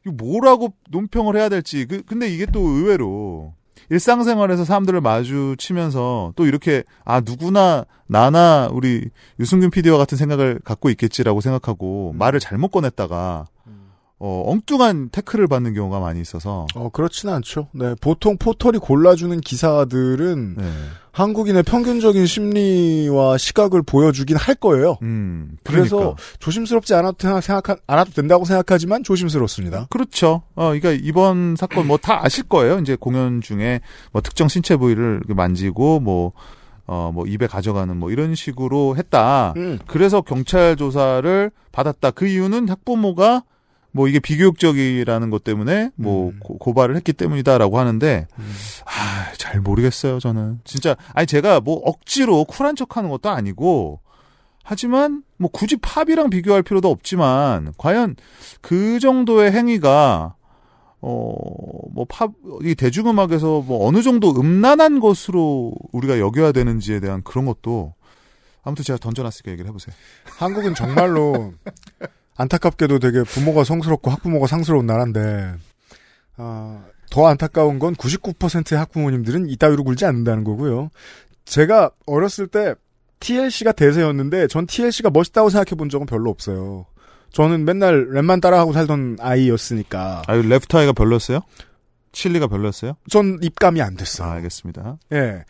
[0.05, 1.87] 뭐라고 논평을 해야 될지.
[1.87, 3.55] 그, 근데 이게 또 의외로,
[3.91, 11.41] 일상생활에서 사람들을 마주치면서 또 이렇게, 아, 누구나, 나나, 우리 유승균 PD와 같은 생각을 갖고 있겠지라고
[11.41, 12.19] 생각하고, 음.
[12.19, 13.47] 말을 잘못 꺼냈다가,
[14.19, 16.67] 어, 엉뚱한 태클을 받는 경우가 많이 있어서.
[16.75, 17.69] 어, 그렇지는 않죠.
[17.73, 17.95] 네.
[18.01, 20.65] 보통 포털이 골라주는 기사들은 네.
[21.13, 24.99] 한국인의 평균적인 심리와 시각을 보여주긴 할 거예요.
[25.03, 25.97] 음, 그러니까.
[25.97, 29.87] 그래서 조심스럽지 않아도 생각, 않아도 된다고 생각하지만 조심스럽습니다.
[29.91, 30.43] 그렇죠.
[30.55, 32.79] 어, 그러니까 이번 사건 뭐 다 아실 거예요.
[32.79, 33.81] 이제 공연 중에
[34.13, 36.33] 뭐 특정 신체 부위를 만지고 뭐
[36.89, 39.55] 어, 뭐, 입에 가져가는 뭐, 이런 식으로 했다.
[39.57, 39.81] 음.
[39.89, 42.13] 그래서 경찰 조사를 받았다.
[42.13, 43.43] 그 이유는 학부모가
[43.97, 46.39] 뭐 이게 비교육적이라는 것 때문에 뭐 음.
[46.41, 48.55] 고, 발을 했기 때문이다라고 하는데 음.
[48.85, 54.01] 아 잘 모르겠어요 저는 진짜 아니 제가 뭐 억지로 쿨한 척하는 것도 아니고
[54.65, 58.17] 하지만 뭐 굳이 팝이랑 비교할 필요도 없지만 과연
[58.61, 60.35] 그 정도의 행위가
[61.03, 61.35] 어,
[61.93, 62.33] 뭐, 팝,
[62.63, 67.95] 이 대중음악에서 뭐 어느 정도 음란한 것으로 우리가 여겨야 되는지에 대한 그런 것도
[68.65, 69.95] 아무튼 제가 던져놨으니까 얘기를 해보세요.
[70.25, 71.53] 한국은 정말로
[72.37, 75.55] 안타깝게도 되게 부모가 성스럽고 학부모가 상스러운 나라인데,
[76.37, 80.91] 아, 더 안타까운 건 99%의 학부모님들은 이따위로 굴지 않는다는 거고요.
[81.45, 82.75] 제가 어렸을 때
[83.21, 86.87] TLC가 대세였는데 전 TLC가 멋있다고 생각해 본 적은 별로 없어요.
[87.33, 90.23] 저는 맨날 랩만 따라하고 살던 아이였으니까.
[90.27, 90.43] 아유,
[90.79, 91.41] 아이가 별로였어요?
[92.13, 92.97] 칠리가 별로였어요?
[93.11, 94.29] 전 입감이 안 됐어요.
[94.29, 94.99] 아, 알겠습니다.
[95.13, 95.45] 예.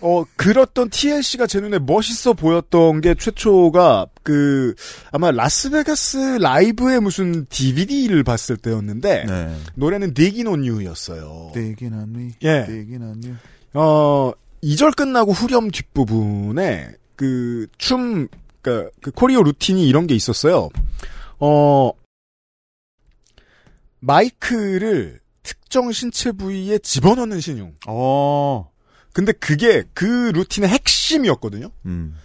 [0.00, 4.74] 어, 그렇던 TLC가 제 눈에 멋있어 보였던 게 최초가 그
[5.10, 9.56] 아마 라스베가스 라이브의 무슨 DVD를 봤을 때였는데 네.
[9.74, 11.52] 노래는 Digging on You였어요.
[11.54, 12.32] Digging on me.
[12.42, 12.66] 예.
[12.66, 13.36] Digging on you.
[13.74, 14.32] 어,
[14.62, 18.28] 2절 끝나고 후렴 뒷부분에 그 춤,
[18.60, 20.68] 그니까 그 코리오 루틴이 이런 게 있었어요.
[21.40, 21.90] 어,
[24.00, 27.74] 마이크를 특정 신체 부위에 집어넣는 신용.
[27.86, 28.70] 어.
[29.12, 31.70] 근데 그게 그 루틴의 핵심이었거든요.
[31.86, 32.16] 음.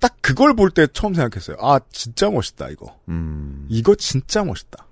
[0.00, 1.56] 딱 그걸 볼 때 처음 생각했어요.
[1.60, 2.96] 아, 진짜 멋있다, 이거.
[3.08, 3.66] 음.
[3.68, 4.86] 이거 진짜 멋있다.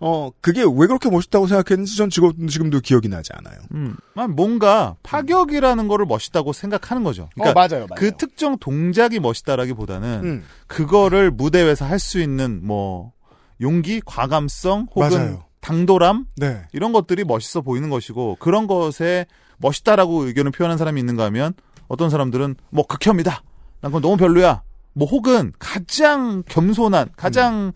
[0.00, 3.58] 어, 그게 왜 그렇게 멋있다고 생각했는지 전 지금, 지금도 기억이 나지 않아요.
[3.74, 3.96] 음.
[4.36, 7.28] 뭔가 파격이라는 거를 멋있다고 생각하는 거죠.
[7.34, 7.96] 그러니까 어, 맞아요, 맞아요.
[7.96, 13.12] 그 특정 동작이 멋있다라기보다는 음, 그거를 무대에서 할 수 있는 뭐
[13.60, 15.44] 용기, 과감성 혹은 맞아요.
[15.60, 16.62] 당돌함 네.
[16.72, 19.26] 이런 것들이 멋있어 보이는 것이고 그런 것에
[19.58, 21.54] 멋있다라고 의견을 표현한 사람이 있는가 하면
[21.88, 23.42] 어떤 사람들은 뭐 극혐이다.
[23.80, 24.62] 난 그건 너무 별로야.
[24.94, 27.72] 뭐 혹은 가장 겸손한 가장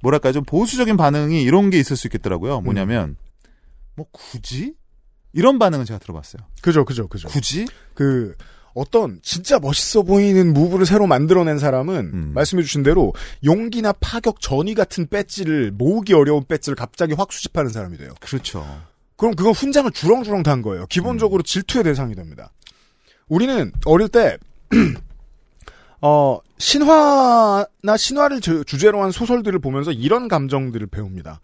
[0.00, 2.62] 뭐랄까 좀 보수적인 반응이 이런 게 있을 수 있겠더라고요.
[2.62, 3.16] 뭐냐면
[3.94, 4.74] 뭐 굳이
[5.32, 6.42] 이런 반응은 제가 들어봤어요.
[6.62, 7.28] 그죠, 그죠, 그죠.
[7.28, 8.34] 굳이 그,
[8.74, 12.32] 어떤 진짜 멋있어 보이는 무브를 새로 만들어낸 사람은 음.
[12.34, 13.12] 말씀해주신 대로
[13.44, 18.14] 용기나 파격 전위 같은 배지를 모으기 어려운 배지를 갑자기 확 수집하는 사람이 돼요.
[18.20, 18.64] 그렇죠.
[19.22, 20.84] 그럼 그건 훈장을 주렁주렁 탄 거예요.
[20.86, 22.50] 기본적으로 질투의 대상이 됩니다.
[23.28, 24.36] 우리는 어릴 때,
[26.02, 31.40] 어, 신화나 신화를 주- 주제로 한 소설들을 보면서 이런 감정들을 배웁니다.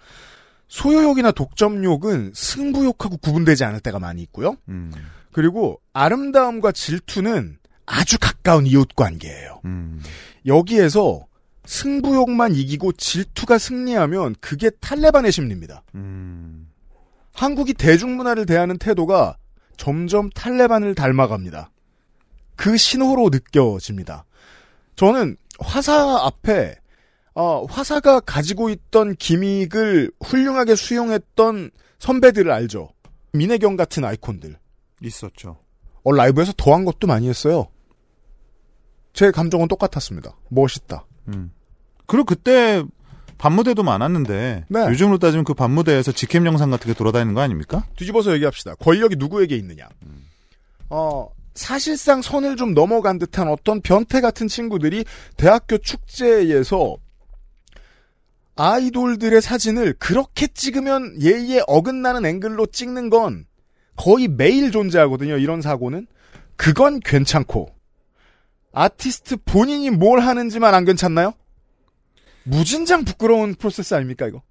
[0.66, 4.56] 소유욕이나 독점욕은 승부욕하고 구분되지 않을 때가 많이 있고요.
[4.68, 4.92] 음.
[5.30, 9.60] 그리고 아름다움과 질투는 아주 가까운 이웃 관계예요.
[9.66, 10.02] 음.
[10.46, 11.26] 여기에서
[11.64, 15.84] 승부욕만 이기고 질투가 승리하면 그게 탈레반의 심리입니다.
[15.94, 16.67] 음.
[17.38, 19.36] 한국이 대중문화를 대하는 태도가
[19.76, 21.70] 점점 탈레반을 닮아갑니다.
[22.56, 24.24] 그 신호로 느껴집니다.
[24.96, 26.74] 저는 화사 앞에
[27.34, 31.70] 어, 화사가 가지고 있던 기믹을 훌륭하게 수용했던
[32.00, 32.90] 선배들을 알죠.
[33.32, 34.58] 민혜경 같은 아이콘들.
[35.00, 35.58] 있었죠.
[36.02, 37.68] 어, 라이브에서 더한 것도 많이 했어요.
[39.12, 40.36] 제 감정은 똑같았습니다.
[40.48, 41.06] 멋있다.
[41.28, 41.52] 음.
[42.06, 42.82] 그리고 그때
[43.38, 44.80] 밤무대도 많았는데 네.
[44.80, 47.84] 요즘으로 따지면 그 밤무대에서 직캠 영상 같은 게 돌아다니는 거 아닙니까?
[47.96, 48.74] 뒤집어서 얘기합시다.
[48.76, 49.88] 권력이 누구에게 있느냐.
[50.90, 55.04] 어, 사실상 선을 좀 넘어간 듯한 어떤 변태 같은 친구들이
[55.36, 56.96] 대학교 축제에서
[58.56, 63.46] 아이돌들의 사진을 그렇게 찍으면 예의에 어긋나는 앵글로 찍는 건
[63.96, 65.38] 거의 매일 존재하거든요.
[65.38, 66.06] 이런 사고는.
[66.56, 67.68] 그건 괜찮고
[68.72, 71.34] 아티스트 본인이 뭘 하는지만 안 괜찮나요?
[72.48, 74.42] 무진장 부끄러운 프로세스 아닙니까 이거?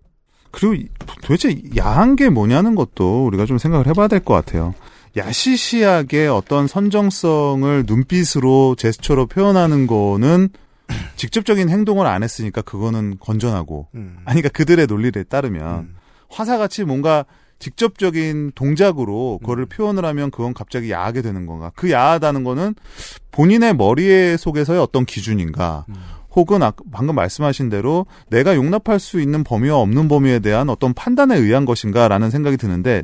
[0.51, 0.87] 그리고 이-
[1.23, 4.73] 도대체 야한 게 뭐냐는 것도 우리가 좀 생각을 해봐야 될 것 같아요.
[5.15, 10.49] 야시시하게 어떤 선정성을 눈빛으로 제스처로 표현하는 거는
[11.17, 14.17] 직접적인 행동을 안 했으니까 그거는 건전하고 음.
[14.25, 15.95] 아니 그러니까 그들의 논리에 따르면 음.
[16.29, 17.25] 화사같이 뭔가
[17.59, 21.71] 직접적인 동작으로 그거를 표현을 하면 그건 갑자기 야하게 되는 건가?
[21.75, 22.75] 그 야하다는 거는
[23.31, 25.85] 본인의 머리에 속에서의 어떤 기준인가?
[26.35, 31.35] 혹은 아, 방금 말씀하신 대로 내가 용납할 수 있는 범위와 없는 범위에 대한 어떤 판단에
[31.37, 33.03] 의한 것인가라는 생각이 드는데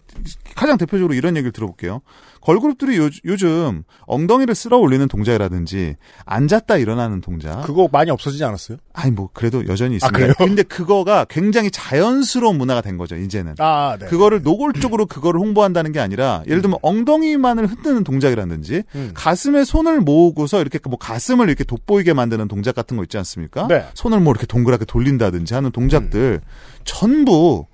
[0.56, 2.02] 가장 대표적으로 이런 얘기를 들어볼게요.
[2.42, 7.62] 걸그룹들이 요, 요즘 엉덩이를 쓸어 올리는 동작이라든지 앉았다 일어나는 동작.
[7.62, 8.78] 그거 많이 없어지지 않았어요?
[8.92, 10.18] 아니 뭐 그래도 여전히 아, 있습니다.
[10.18, 10.34] 그래요?
[10.38, 13.56] 근데 그거가 굉장히 자연스러운 문화가 된 거죠 이제는.
[13.60, 14.08] 아, 네.
[14.08, 19.12] 그거를 노골적으로 그거를 홍보한다는 게 아니라 예를 들면 엉덩이만을 흔드는 동작이라든지 음.
[19.14, 23.68] 가슴에 손을 모으고서 이렇게 뭐 가슴을 이렇게 돋보이게 만드는 동작 같은 거 있지 않습니까?
[23.68, 23.86] 네.
[23.94, 26.48] 손을 뭐 이렇게 동그랗게 돌린다든지 하는 동작들 음.
[26.84, 27.66] 전부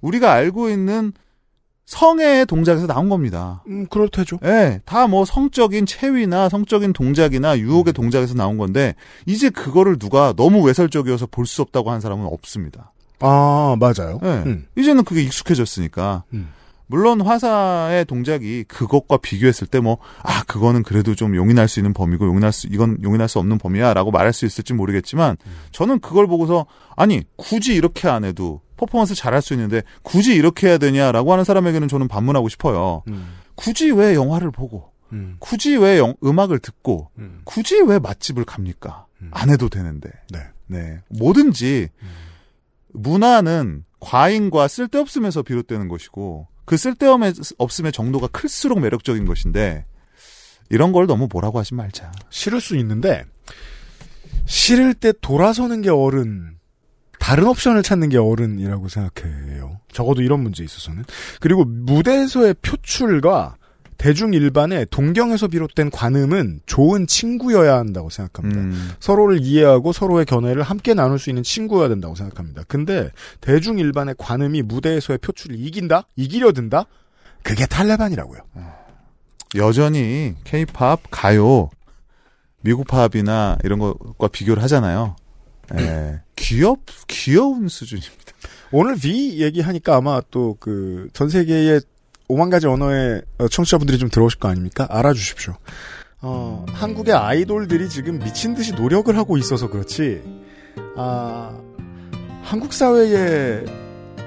[0.00, 1.12] 우리가 알고 있는
[1.86, 3.62] 성애의 동작에서 나온 겁니다.
[3.68, 4.38] 음, 그럴 테죠.
[4.44, 8.94] 예, 다뭐 성적인 체위나 성적인 동작이나 유혹의 동작에서 나온 건데
[9.24, 12.92] 이제 그거를 누가 너무 외설적이어서 볼 수 없다고 하는 사람은 없습니다.
[13.20, 14.18] 아, 맞아요.
[14.24, 14.28] 예.
[14.46, 14.66] 음.
[14.76, 16.24] 이제는 그게 익숙해졌으니까.
[16.34, 16.48] 음.
[16.88, 22.26] 물론 화사의 동작이 그것과 비교했을 때 뭐, 아, 그거는 그래도 좀 용인할 수 있는 범위고
[22.26, 25.36] 용인할 수, 이건 용인할 수 없는 범위야 라고 말할 수 있을지 모르겠지만,
[25.72, 30.78] 저는 그걸 보고서, 아니, 굳이 이렇게 안 해도 퍼포먼스 잘할 수 있는데 굳이 이렇게 해야
[30.78, 33.02] 되냐라고 하는 사람에게는 저는 반문하고 싶어요.
[33.08, 33.36] 음.
[33.54, 35.36] 굳이 왜 영화를 보고 음.
[35.38, 37.40] 굳이 왜 영, 음악을 듣고 음.
[37.44, 39.06] 굳이 왜 맛집을 갑니까?
[39.22, 39.30] 음.
[39.32, 40.10] 안 해도 되는데.
[40.30, 40.40] 네.
[40.66, 40.98] 네.
[41.18, 42.08] 뭐든지 음.
[42.92, 49.84] 문화는 과잉과 쓸데없음에서 비롯되는 것이고 그 쓸데없음의 정도가 클수록 매력적인 것인데
[50.68, 52.12] 이런 걸 너무 뭐라고 하지 말자.
[52.30, 53.24] 싫을 수 있는데
[54.46, 56.55] 싫을 때 돌아서는 게 어른
[57.18, 59.80] 다른 옵션을 찾는 게 어른이라고 생각해요.
[59.92, 61.04] 적어도 이런 문제에 있어서는.
[61.40, 63.56] 그리고 무대에서의 표출과
[63.98, 68.60] 대중 일반의 동경에서 비롯된 관음은 좋은 친구여야 한다고 생각합니다.
[68.60, 68.90] 음.
[69.00, 72.62] 서로를 이해하고 서로의 견해를 함께 나눌 수 있는 친구여야 된다고 생각합니다.
[72.68, 76.08] 근데 대중 일반의 관음이 무대에서의 표출을 이긴다?
[76.16, 76.84] 이기려 든다?
[77.42, 78.40] 그게 탈레반이라고요.
[79.54, 81.70] 여전히 케이팝, 가요,
[82.60, 85.16] 미국 팝이나 이런 것과 비교를 하잖아요.
[85.78, 86.20] 예.
[86.36, 88.14] 귀엽, 귀여운 수준입니다.
[88.72, 91.80] 오늘 V 얘기하니까 아마 또 그 전 세계의
[92.28, 94.86] 오만 가지 언어의 어, 청취자분들이 좀 들어오실 거 아닙니까?
[94.90, 95.54] 알아주십시오.
[96.22, 100.22] 어, 한국의 아이돌들이 지금 미친 듯이 노력을 하고 있어서 그렇지,
[100.96, 101.56] 아,
[102.42, 103.64] 한국 사회의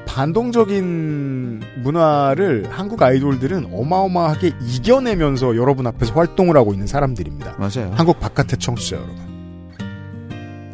[0.06, 7.56] 반동적인 문화를 한국 아이돌들은 어마어마하게 이겨내면서 여러분 앞에서 활동을 하고 있는 사람들입니다.
[7.58, 7.92] 맞아요.
[7.96, 9.29] 한국 바깥의 청취자 여러분.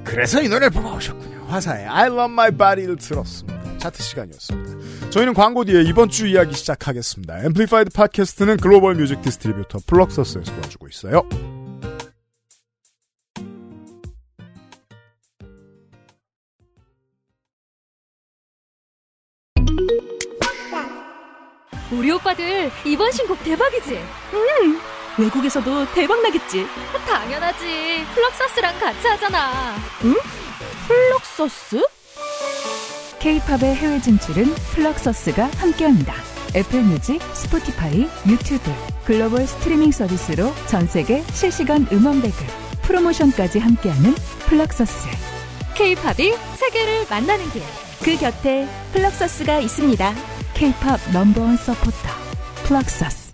[0.06, 1.46] 그래서 이 노래를 뽑아오셨군요.
[1.48, 3.78] 화사의 I Love My Body를 들었습니다.
[3.80, 5.10] 차트 시간이었습니다.
[5.10, 7.44] 저희는 광고 뒤에 이번 주 이야기 시작하겠습니다.
[7.44, 11.28] 앰플리파이드 팟캐스트는 global music distributor 플럭서스에서 도와주고 있어요.
[21.92, 23.96] 우리 오빠들 이번 신곡 대박이지?
[23.96, 24.80] 음,
[25.18, 26.66] 외국에서도 대박 나겠지.
[27.08, 28.06] 당연하지.
[28.14, 29.76] 플럭서스랑 같이 하잖아.
[30.04, 30.16] 응?
[30.88, 31.84] 플럭서스?
[33.20, 36.14] K-팝의 해외 진출은 플럭서스가 함께합니다.
[36.56, 38.72] 애플 뮤직, 스포티파이, 유튜브,
[39.04, 42.46] 글로벌 스트리밍 서비스로 전 세계 실시간 음원 배급,
[42.84, 44.14] 프로모션까지 함께하는
[44.46, 45.10] 플럭서스.
[45.76, 47.64] K-팝이 세계를 만나는 길.
[48.04, 50.14] 그 곁에 플럭서스가 있습니다.
[50.54, 52.10] K-팝 넘버원 서포터
[52.66, 53.25] 플럭서스.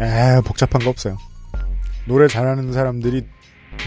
[0.00, 1.16] 에 복잡한 거 없어요.
[2.06, 3.26] 노래 잘하는 사람들이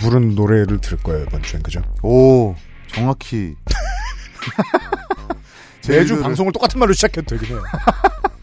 [0.01, 1.81] 부른 노래를 들을 거예요 이번 주엔 그죠?
[2.03, 2.55] 오
[2.87, 3.55] 정확히
[5.87, 6.23] 매주 노래...
[6.23, 7.63] 방송을 똑같은 말로 시작해도 되긴 해요.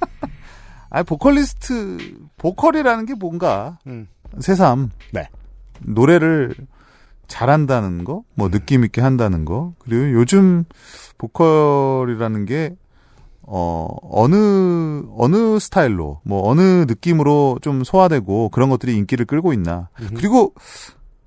[0.91, 4.09] 아니 보컬리스트 보컬이라는 게 뭔가 음.
[4.41, 5.29] 새삼 네.
[5.81, 6.55] 노래를
[7.29, 10.65] 잘한다는 거, 뭐 느낌 있게 한다는 거, 그리고 요즘
[11.19, 12.75] 보컬이라는 게
[13.51, 19.89] 어, 어느, 어느 스타일로, 뭐, 어느 느낌으로 좀 소화되고 그런 것들이 인기를 끌고 있나.
[20.01, 20.15] 음흠.
[20.15, 20.53] 그리고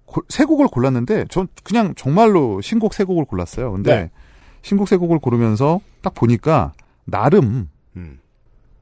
[0.05, 3.71] 고, 세 곡을 골랐는데, 전 그냥 정말로 신곡 세 곡을 골랐어요.
[3.71, 4.11] 근데 네.
[4.61, 6.73] 신곡 세 곡을 고르면서 딱 보니까,
[7.05, 8.19] 나름, 음,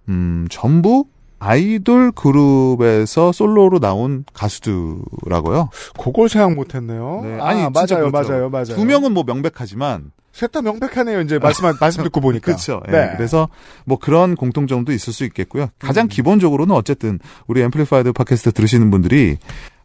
[0.10, 1.06] 음 전부
[1.40, 5.70] 아이돌 그룹에서 솔로로 나온 가수들라고요.
[5.98, 7.22] 그걸 생각 못했네요.
[7.24, 7.40] 네.
[7.40, 8.12] 아니 아, 맞아요, 그렇죠.
[8.12, 8.66] 맞아요, 맞아요.
[8.66, 11.22] 두 명은 뭐 명백하지만 셋 다 명백하네요.
[11.22, 12.46] 이제 말씀 말씀 듣고 보니까.
[12.46, 12.82] 그렇죠.
[12.88, 13.08] 네.
[13.08, 13.14] 네.
[13.18, 13.50] 그래서
[13.86, 15.68] 뭐 그런 공통점도 있을 수 있겠고요.
[15.80, 16.08] 가장 음.
[16.08, 19.38] 기본적으로는 어쨌든 우리 앰플리파이드 팟캐스트 들으시는 분들이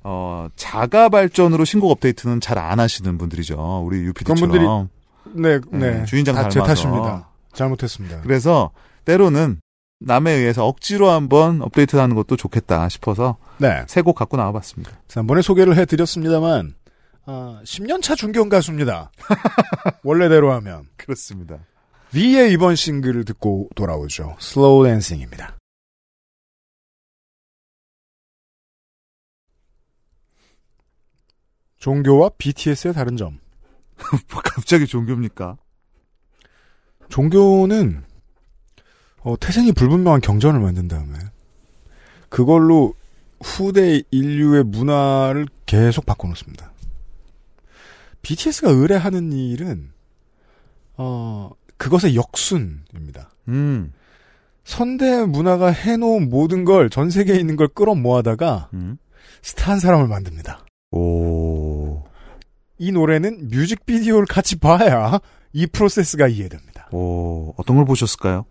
[0.05, 3.83] 어 자가 발전으로 신곡 업데이트는 잘 안 하시는 분들이죠.
[3.85, 4.41] 우리 유피디처럼.
[4.41, 4.65] 분들이
[5.43, 5.99] 네, 네.
[6.01, 6.05] 네.
[6.05, 6.51] 주인장 닮아서.
[6.51, 7.29] 제 탓입니다.
[7.53, 8.21] 잘못했습니다.
[8.23, 8.71] 그래서
[9.05, 9.61] 때로는
[10.01, 13.85] 남에 의해서 억지로 한번 업데이트하는 것도 좋겠다 싶어서 네.
[13.89, 14.91] 새 곡 갖고 나와봤습니다.
[15.09, 16.75] 지난번에 소개를 해드렸습니다만
[17.27, 19.11] 아, 10년차 중견 가수입니다.
[20.05, 20.89] 원래대로 하면.
[20.97, 21.59] 그렇습니다.
[22.13, 24.37] V의 이번 싱글을 듣고 돌아오죠.
[24.39, 25.57] 슬로우 댄싱입니다.
[31.79, 33.41] 종교와 BTS의 다른 점.
[34.31, 35.57] 뭐 갑자기 종교입니까?
[37.09, 38.05] 종교는
[39.21, 41.19] 어, 태생이 불분명한 경전을 만든 다음에
[42.29, 42.95] 그걸로
[43.43, 46.74] 후대 인류의 문화를 계속 바꿔놓습니다.
[48.25, 49.93] BTS가 의뢰하는 일은
[50.97, 53.31] 어 그것의 역순입니다.
[53.49, 53.93] 음.
[54.65, 58.97] 선대 문화가 해놓은 모든 걸 전 세계에 있는 걸 끌어모아다가 음.
[59.43, 60.65] 스타 한 사람을 만듭니다.
[60.91, 62.03] 오.
[62.79, 65.21] 이 노래는 뮤직비디오를 같이 봐야
[65.53, 66.89] 이 프로세스가 이해됩니다.
[66.93, 68.47] 오, 어떤 걸 보셨을까요?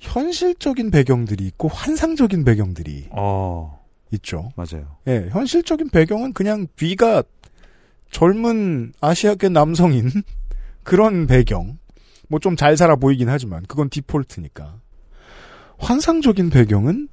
[0.00, 3.82] 현실적인 배경들이 있고 환상적인 배경들이 어.
[4.12, 4.50] 있죠.
[4.56, 4.96] 맞아요.
[5.08, 7.22] 예, 현실적인 배경은 그냥 비가
[8.14, 10.08] 젊은 아시아계 남성인
[10.84, 11.78] 그런 배경.
[12.28, 14.76] 뭐 좀 잘 살아 보이긴 하지만 그건 디폴트니까.
[15.78, 17.08] 환상적인 배경은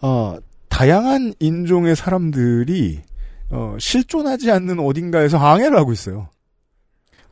[0.00, 0.38] 어,
[0.70, 3.02] 다양한 인종의 사람들이
[3.50, 6.30] 어, 실존하지 않는 어딘가에서 항해를 하고 있어요.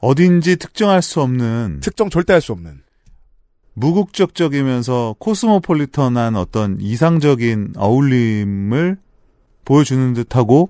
[0.00, 2.82] 어딘지 특정할 수 없는 특정 절대 할 수 없는
[3.72, 8.98] 무국적적이면서 코스모폴리턴한 어떤 이상적인 어울림을
[9.64, 10.68] 보여주는 듯하고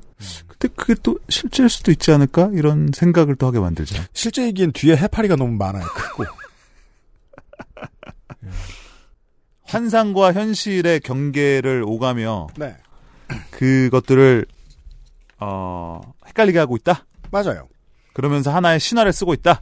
[0.65, 4.03] 근데 그게 또 실제일 수도 있지 않을까 이런 생각을 또 하게 만들죠.
[4.15, 5.85] 실제이기엔 뒤에 해파리가 너무 많아요.
[5.85, 6.25] 크고
[9.65, 12.77] 환상과 현실의 경계를 오가며 네
[13.51, 14.47] 그것들을
[15.41, 17.05] 어 헷갈리게 하고 있다.
[17.31, 17.69] 맞아요.
[18.15, 19.61] 그러면서 하나의 신화를 쓰고 있다.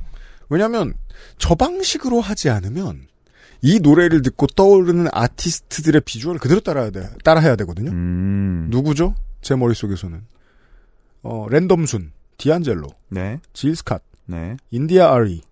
[0.51, 0.95] 왜냐하면
[1.39, 3.09] 저 방식으로 하지 않으면
[3.63, 7.91] 이 노래를 듣고 떠오르는 아티스트들의 비주얼을 그대로 따라야 돼, 따라해야 되거든요.
[7.91, 8.69] 음.
[8.71, 9.15] 누구죠?
[9.41, 10.32] 제 머릿속에서는.
[11.23, 13.41] 어, 랜덤순, 디안젤로, 네.
[13.53, 14.57] 질 스캇, 네.
[14.71, 15.43] 인디아 아리,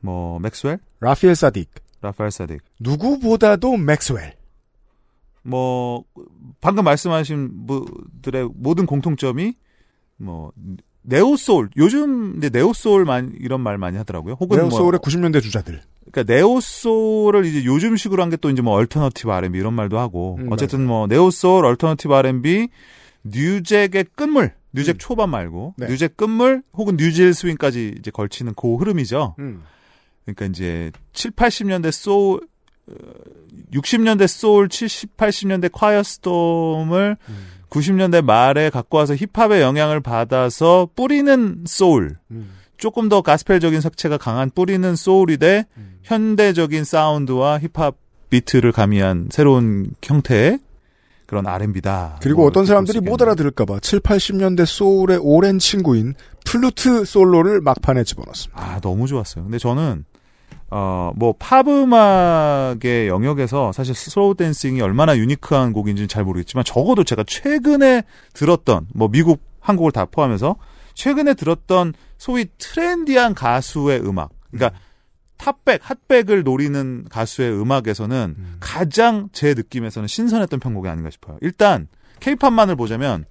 [0.00, 1.66] 뭐 맥스웰, 라피엘 사딕.
[2.00, 2.60] 라파엘 사딕.
[2.80, 4.34] 누구보다도 맥스웰.
[5.42, 6.04] 뭐
[6.60, 9.54] 방금 말씀하신 분들의 모든 공통점이
[10.18, 10.52] 뭐
[11.02, 14.34] neo soul 요즘 이제 neo soul 만 이런 말 많이 하더라고요.
[14.38, 15.80] 혹은 뭐 neo soul의 90년대 주자들.
[16.12, 20.36] 그러니까 neo soul을 이제 요즘식으로 한 게 또 이제 뭐 alternative R&B 이런 말도 하고
[20.40, 22.68] 음, 어쨌든 뭐 neo soul, alternative R&B,
[23.30, 24.98] new jack의 끝물, new jack 음.
[24.98, 25.86] 초반 말고 네.
[25.88, 29.36] new jack 끝물 혹은 new jill swing까지 이제 걸치는 그 흐름이죠.
[29.38, 29.62] 음.
[30.24, 32.40] 그러니까 이제 7, 80년대 소울,
[32.88, 32.94] 어,
[33.72, 37.46] 60년대 소울, 70, 80년대 quiet storm을 음.
[37.70, 42.16] 90년대 말에 갖고 와서 힙합의 영향을 받아서 뿌리는 소울.
[42.30, 42.50] 음.
[42.76, 45.98] 조금 더 가스펠적인 색채가 강한 뿌리는 소울이 돼 음.
[46.02, 47.96] 현대적인 사운드와 힙합
[48.30, 50.58] 비트를 가미한 새로운 형태의
[51.28, 52.20] 그런 R&B다.
[52.22, 53.20] 그리고 뭐 어떤 사람들이 못.
[53.20, 56.14] 알아들을까봐 7, 80년대 소울의 오랜 친구인
[56.46, 58.58] 플루트 솔로를 막판에 집어넣습니다.
[58.58, 59.44] 아, 너무 좋았어요.
[59.44, 60.06] 근데 저는,
[60.70, 67.24] 어, 뭐, 팝 음악의 영역에서 사실 Slow Dancing이 얼마나 유니크한 곡인지는 잘 모르겠지만 적어도 제가
[67.26, 70.56] 최근에 들었던, 뭐, 미국, 한국을 다 포함해서
[70.94, 74.30] 최근에 들었던 소위 트렌디한 가수의 음악.
[74.50, 74.80] 그러니까
[75.38, 78.56] Top백, Hot백을 노리는 가수의 음악에서는 음.
[78.60, 81.38] 가장 제 느낌에서는 신선했던 편곡이 아닌가 싶어요.
[81.40, 81.88] 일단,
[82.20, 83.24] 케이팝만을 보자면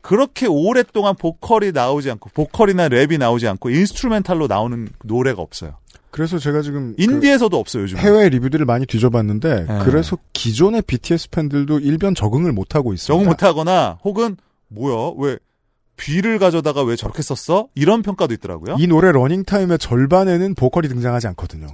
[0.00, 5.78] 그렇게 오랫동안 보컬이 나오지 않고 보컬이나 랩이 나오지 않고 instrumental로 나오는 노래가 없어요.
[6.10, 7.98] 그래서 제가 지금 인디에서도 없어요 요즘.
[7.98, 9.78] 그 해외 리뷰들을 많이 뒤져봤는데 네.
[9.84, 13.12] 그래서 기존의 BTS 팬들도 일변 적응을 못하고 있습니다.
[13.12, 14.36] 적응 못하거나 혹은
[14.68, 15.38] 뭐야 왜
[15.96, 17.68] 뷔를 가져다가 왜 저렇게 썼어?
[17.74, 18.76] 이런 평가도 있더라고요.
[18.78, 21.66] 이 노래 러닝타임의 절반에는 보컬이 등장하지 않거든요.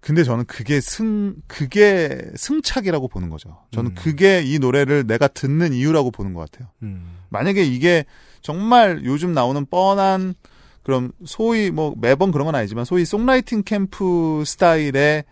[0.00, 3.58] 근데 저는 그게 승 그게 승착이라고 보는 거죠.
[3.70, 3.94] 저는 음.
[3.94, 6.68] 그게 이 노래를 내가 듣는 이유라고 보는 것 같아요.
[6.82, 7.18] 음.
[7.28, 8.04] 만약에 이게
[8.40, 10.34] 정말 요즘 나오는 뻔한
[10.82, 15.22] 그럼 소위 뭐 매번 그런 건 아니지만 소위 songwriting camp 스타일의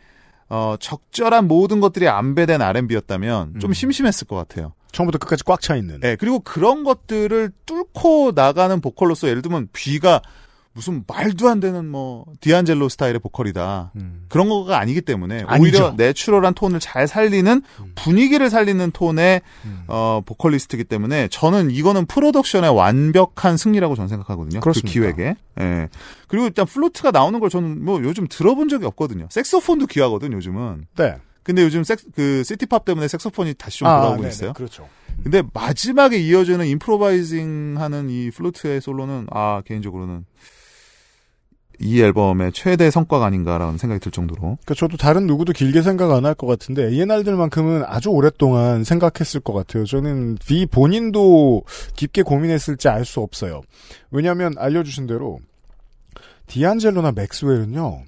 [0.48, 3.74] 어 적절한 모든 것들이 안배된 R&B였다면 좀 음.
[3.74, 4.72] 심심했을 것 같아요.
[4.92, 6.00] 처음부터 끝까지 꽉 차 있는.
[6.00, 10.20] 네, 그리고 그런 것들을 뚫고 나가는 보컬로서 예를 들면 뷔가
[10.72, 13.90] 무슨 말도 안 되는 뭐 디안젤로 스타일의 보컬이다.
[13.96, 14.26] 음.
[14.28, 15.62] 그런 거가 아니기 때문에 아니죠.
[15.62, 17.92] 오히려 내추럴한 톤을 잘 살리는 음.
[17.96, 19.84] 분위기를 살리는 톤의 음.
[19.88, 24.60] 어 보컬리스트이기 때문에 저는 이거는 프로덕션의 완벽한 승리라고 저는 생각하거든요.
[24.60, 24.88] 그렇습니까?
[24.88, 25.34] 그 기획에.
[25.60, 25.88] 예.
[26.28, 29.26] 그리고 일단 플루트가 나오는 걸 저는 뭐 요즘 들어본 적이 없거든요.
[29.28, 30.86] 색소폰도 귀하거든 요즘은.
[30.96, 31.16] 네.
[31.42, 34.52] 근데 요즘 색, 그 시티팝 때문에 색소폰이 다시 좀 돌아오고 네네, 있어요.
[34.52, 34.88] 그렇죠.
[35.22, 40.24] 근데 마지막에 이어지는 임프로바이징 하는 이 플루트의 솔로는 아 개인적으로는
[41.82, 46.26] 이 앨범의 최대 성과가 아닌가라는 생각이 들 정도로 그러니까 저도 다른 누구도 길게 생각 안
[46.26, 49.86] 할 것 같은데 A&R들만큼은 아주 오랫동안 생각했을 것 같아요.
[49.86, 51.64] 저는 V 본인도
[51.96, 53.62] 깊게 고민했을지 알 수 없어요.
[54.10, 55.38] 왜냐하면 알려주신 대로
[56.48, 58.02] 디안젤로나 맥스웰은요.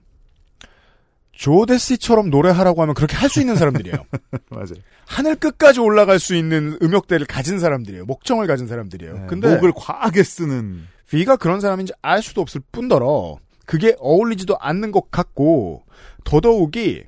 [1.33, 3.97] 조데시처럼 노래하라고 하면 그렇게 할 수 있는 사람들이에요.
[4.51, 4.75] 맞아요.
[5.07, 8.05] 하늘 끝까지 올라갈 수 있는 음역대를 가진 사람들이에요.
[8.05, 9.27] 목청을 가진 사람들이에요.
[9.29, 14.93] 근데 네, 목을 과하게 쓰는 V가 그런 사람인지 알 수도 없을 뿐더러 그게 어울리지도 않는
[14.93, 15.85] 것 같고
[16.25, 17.05] 더더욱이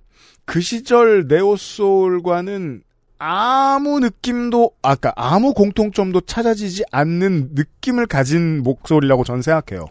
[0.46, 2.82] 그 시절 네오소울과는
[3.18, 9.86] 아무 느낌도 아까 아무 공통점도 찾아지지 않는 느낌을 가진 목소리라고 저는 생각해요.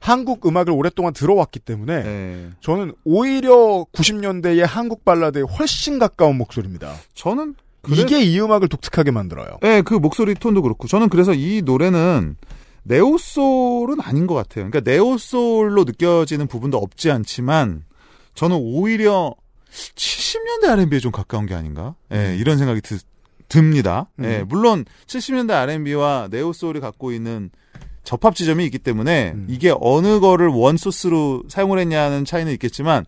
[0.00, 2.50] 한국 음악을 오랫동안 들어왔기 때문에 네.
[2.60, 6.94] 저는 오히려 90년대의 한국 발라드에 훨씬 가까운 목소리입니다.
[7.14, 9.58] 저는 그래, 이게 이 음악을 독특하게 만들어요.
[9.62, 12.36] 네, 그 목소리 톤도 그렇고 저는 그래서 이 노래는
[12.82, 14.68] 네오소울은 아닌 것 같아요.
[14.70, 17.84] 그러니까 네오소울로 느껴지는 부분도 없지 않지만
[18.34, 19.34] 저는 오히려
[19.70, 21.94] 70년대 R&B에 좀 가까운 게 아닌가?
[22.12, 22.98] 예, 이런 생각이 드,
[23.48, 24.08] 듭니다.
[24.22, 24.46] 예, 음.
[24.48, 27.50] 물론 70년대 R&B와 neo soul이 갖고 있는
[28.06, 29.46] 접합 지점이 있기 때문에 음.
[29.50, 33.04] 이게 어느 거를 원 소스로 사용을 했냐는 차이는 있겠지만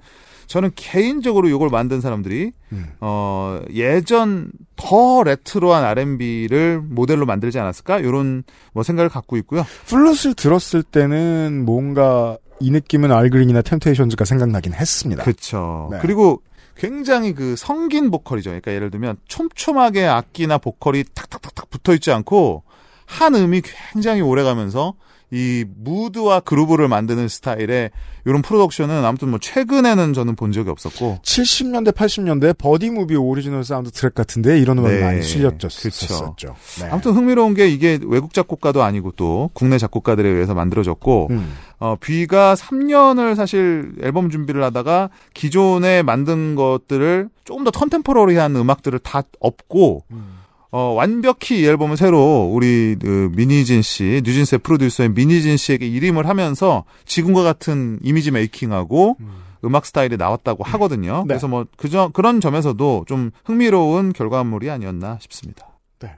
[0.48, 2.86] 저는 개인적으로 이걸 만든 사람들이 음.
[3.00, 8.42] 어 예전 더 레트로한 R&B를 모델로 만들지 않았을까 이런
[8.72, 9.64] 뭐 생각을 갖고 있고요.
[9.86, 15.22] 플룻을 들었을 때는 뭔가 이 느낌은 알그린이나 템테이션즈가 생각나긴 했습니다.
[15.22, 15.88] 그렇죠.
[15.92, 15.98] 네.
[16.00, 16.42] 그리고
[16.76, 18.50] 굉장히 그 성긴 보컬이죠.
[18.50, 22.62] 그러니까 예를 들면 촘촘하게 악기나 보컬이 탁탁탁탁 붙어 있지 않고
[23.08, 24.94] 한 음이 굉장히 오래 가면서
[25.30, 27.90] 이 무드와 groove를 만드는 스타일의
[28.24, 33.90] 이런 프로덕션은 아무튼 뭐 최근에는 저는 본 적이 없었고 70년대 80년대 buddy movie 오리지널 사운드
[33.90, 35.02] 트랙 같은데 이런 음악이 네.
[35.02, 36.54] 많이 실렸었죠.
[36.80, 36.88] 네.
[36.90, 41.54] 아무튼 흥미로운 게 이게 외국 작곡가도 아니고 또 국내 작곡가들에 의해서 만들어졌고 음.
[41.78, 49.22] 어, 뷔가 3년을 사실 앨범 준비를 하다가 기존에 만든 것들을 조금 더 contemporary한 음악들을 다
[49.40, 50.37] 엎고 음.
[50.70, 56.84] 어, 완벽히 이 앨범을 새로 우리 그 미니진 씨, 뉴진스의 프로듀서인 미니진 씨에게 이름을 하면서
[57.06, 59.74] 지금과 같은 이미지 메이킹하고 음.
[59.74, 61.20] 악 스타일이 나왔다고 하거든요.
[61.22, 61.28] 네.
[61.28, 65.66] 그래서 뭐 그저 그런 점에서도 좀 흥미로운 결과물이 아니었나 싶습니다.
[66.00, 66.12] 네.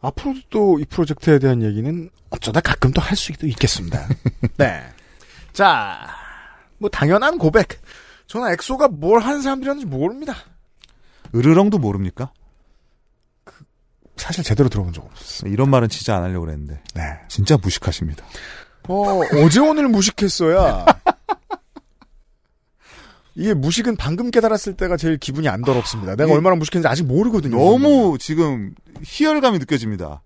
[0.00, 4.06] 앞으로도 또 이 프로젝트에 대한 얘기는 어쩌다 가끔 또 할 수도 있겠습니다.
[4.58, 4.82] 네.
[5.52, 6.06] 자,
[6.78, 7.80] 뭐 당연한 고백.
[8.26, 10.34] 저는 엑소가 뭘 하는 사람들이었는지 모릅니다.
[11.34, 12.30] 으르렁도 모릅니까?
[14.18, 15.52] 사실 제대로 들어본 적 없었어요.
[15.52, 16.80] 이런 말은 진짜 안 하려고 그랬는데.
[16.94, 17.02] 네.
[17.28, 18.24] 진짜 무식하십니다.
[18.88, 20.84] 어, 어제 오늘 무식했어야.
[23.34, 26.16] 이게 무식은 방금 깨달았을 때가 제일 기분이 안 더럽습니다.
[26.16, 27.56] 내가 얼마나 무식했는지 아직 모르거든요.
[27.56, 30.22] 너무 지금 희열감이 느껴집니다.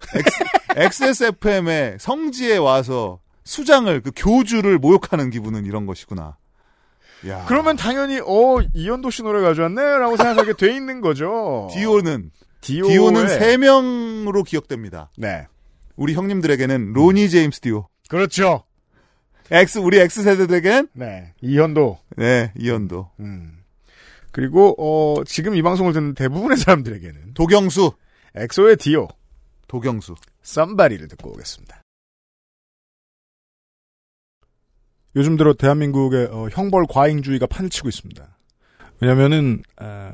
[0.76, 6.38] XSFM의 성지에 와서 수장을 그 교주를 모욕하는 기분은 이런 것이구나.
[7.28, 7.45] 야.
[7.47, 11.68] 그러면 당연히 어 이현도 씨 노래 가져왔네라고 생각하게 돼 있는 거죠.
[11.74, 12.30] 디오는
[12.62, 15.10] 디오 는 3명으로 기억됩니다.
[15.18, 15.46] 네.
[15.96, 17.88] 우리 형님들에게는 로니 제임스 디오.
[18.08, 18.64] 그렇죠.
[19.50, 20.88] X, 우리 X세대들에게는?
[20.94, 21.34] 네.
[21.42, 21.98] 이현도.
[22.16, 23.10] 네, 이현도.
[23.20, 23.58] 음.
[24.30, 27.34] 그리고, 어, 지금 이 방송을 듣는 대부분의 사람들에게는.
[27.34, 27.92] 도경수.
[28.34, 29.08] 엑소의 디오.
[29.68, 30.14] 도경수.
[30.42, 31.82] Somebody를 듣고 오겠습니다.
[35.16, 38.32] 요즘 들어 대한민국의 어, 형벌 과잉주의가 판을 치고 있습니다.
[39.03, 40.12] 왜냐면은 어,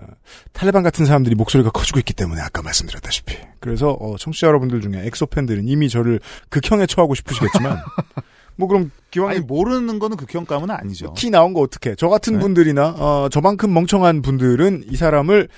[0.52, 5.26] 탈레반 같은 사람들이 목소리가 커지고 있기 때문에 아까 말씀드렸다시피 그래서 어, 청취자 여러분들 중에 엑소
[5.26, 7.78] 팬들은 이미 저를 극형에 처하고 싶으시겠지만
[8.56, 11.12] 뭐 그럼 기왕 아니 모르는 거는 극형감은 아니죠.
[11.16, 11.94] 티 나온 거 어떻게?
[11.94, 12.40] 저 같은 네.
[12.40, 15.48] 분들이나 어, 저만큼 멍청한 분들은 이 사람을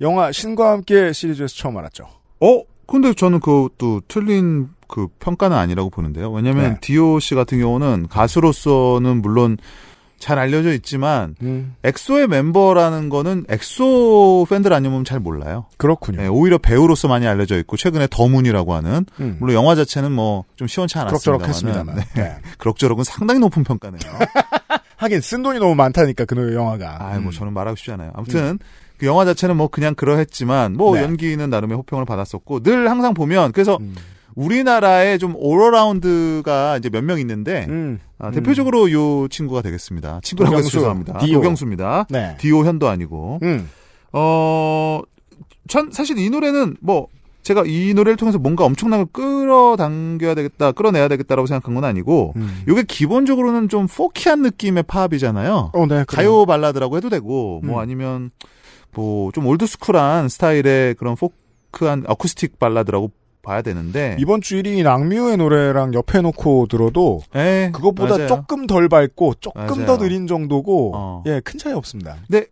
[0.00, 2.08] 영화 신과 함께 시리즈에서 처음 알았죠.
[2.40, 2.62] 어?
[2.86, 6.32] 근데 저는 그것도 틀린 그 평가는 아니라고 보는데요.
[6.32, 6.78] 왜냐면 네.
[6.80, 9.58] 디오 씨 같은 경우는 가수로서는 물론
[10.18, 11.74] 잘 알려져 있지만 음.
[11.84, 15.66] 엑소의 멤버라는 거는 엑소 팬들 아니면 잘 몰라요.
[15.76, 16.18] 그렇군요.
[16.18, 19.36] 네, 오히려 배우로서 많이 알려져 있고 최근에 더문이라고 하는 음.
[19.40, 22.02] 물론 영화 자체는 뭐 좀 시원치 않았습니다만 네.
[22.14, 22.36] 네.
[22.58, 24.00] 그럭저럭은 상당히 높은 평가네요.
[24.96, 26.96] 하긴 쓴 돈이 너무 많다니까 그 영화가.
[27.00, 27.30] 아, 뭐 음.
[27.30, 28.10] 저는 말하고 싶지 않아요.
[28.14, 28.58] 아무튼 음.
[28.98, 31.04] 그 영화 자체는 뭐 그냥 그러했지만 뭐 네.
[31.04, 33.94] 연기는 나름의 호평을 받았었고 늘 항상 보면 그래서 음.
[34.42, 38.92] 우리나라에 좀 오러라운드가 이제 몇 명 있는데 음, 아, 대표적으로 음.
[38.92, 40.20] 요 친구가 되겠습니다.
[40.22, 41.18] 친구라고 해서 죄송합니다.
[41.18, 41.34] 디오.
[41.38, 42.06] 도경수입니다.
[42.10, 42.36] 네.
[42.38, 43.38] 디오 현도 아니고.
[43.42, 43.68] 음.
[44.12, 45.00] 어,
[45.68, 47.08] 전 사실 이 노래는 뭐
[47.42, 52.62] 제가 이 노래를 통해서 뭔가 엄청나게 끌어당겨야 되겠다, 끌어내야 되겠다라고 생각한 건 아니고, 음.
[52.68, 55.70] 이게 기본적으로는 좀 포키한 느낌의 팝이잖아요.
[55.72, 57.80] 어, 네, 가요 발라드라고 해도 되고, 뭐 음.
[57.80, 58.30] 아니면
[58.94, 63.10] 뭐 좀 올드스쿨한 스타일의 그런 포크한 어쿠스틱 발라드라고
[63.48, 68.28] 봐야 되는데 이번 주 1위인 악뮤의 노래랑 옆에 놓고 들어도 에, 예, 그것보다 맞아요.
[68.28, 69.86] 조금 덜 밝고 조금 맞아요.
[69.86, 71.22] 더 느린 정도고 어.
[71.26, 72.16] 예큰 차이 없습니다.
[72.28, 72.46] 근데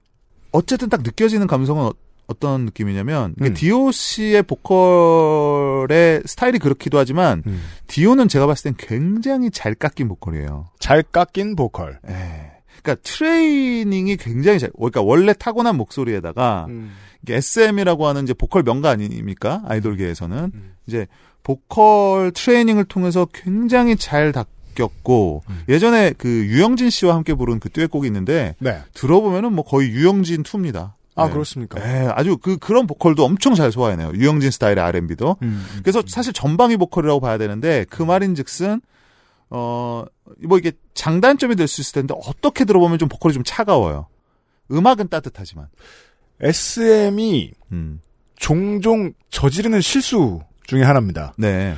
[0.53, 1.85] 어쨌든 딱 느껴지는 감성은
[2.29, 3.55] 어, 떤 느낌이냐면 음.
[3.55, 7.61] 디오 씨의 보컬의 스타일이 그렇기도 하지만 음.
[7.89, 10.65] 디오는 제가 봤을 땐 굉장히 잘 깎인 보컬이에요.
[10.79, 12.01] 잘 깎인 보컬.
[12.09, 12.53] 예.
[12.83, 14.71] 그러니까 트레이닝이 굉장히 잘.
[14.75, 16.93] 그러니까 원래 타고난 목소리에다가 음.
[17.29, 19.63] SM이라고 하는 이제 보컬 명가 아닙니까?
[19.67, 20.76] 아이돌계에서는 음.
[20.87, 21.07] 이제
[21.43, 25.63] 보컬 트레이닝을 통해서 굉장히 잘 닦였고 음.
[25.69, 28.81] 예전에 그 유영진 씨와 함께 부른 그 듀엣곡이 있는데 네.
[28.95, 30.97] 들어보면은 뭐 거의 유영진 투입니다.
[31.15, 31.33] 아 네.
[31.33, 31.81] 그렇습니까?
[31.81, 34.13] 네, 아주 그 그런 보컬도 엄청 잘 소화해내요.
[34.15, 35.37] 유영진 스타일의 R&B도.
[35.43, 38.83] 음, 음, 그래서 사실 전방위 보컬이라고 봐야 되는데 그 말인즉슨
[39.49, 44.09] 어뭐 이게 장단점이 될 수 있을 텐데 어떻게 들어보면 좀 보컬이 좀 차가워요.
[44.71, 45.69] 음악은 따뜻하지만.
[46.41, 48.01] SM이 음.
[48.37, 51.35] 종종 저지르는 실수 중에 하나입니다.
[51.37, 51.75] 네.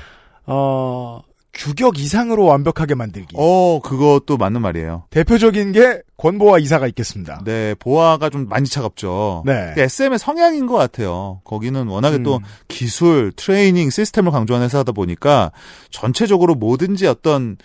[0.47, 1.21] 어,
[1.55, 3.35] 규격 이상으로 완벽하게 만들기.
[3.39, 5.05] 어, 그것도 맞는 말이에요.
[5.11, 7.41] 대표적인 게 권보아 이사가 있겠습니다.
[7.45, 9.43] 네, 보아가 좀 많이 차갑죠.
[9.47, 9.75] 네.
[9.77, 11.41] SM의 성향인 것 같아요.
[11.45, 12.23] 거기는 워낙에 음.
[12.23, 15.53] 또 기술, 트레이닝, 시스템을 강조하는 회사다 보니까
[15.91, 17.57] 전체적으로 뭐든지 어떤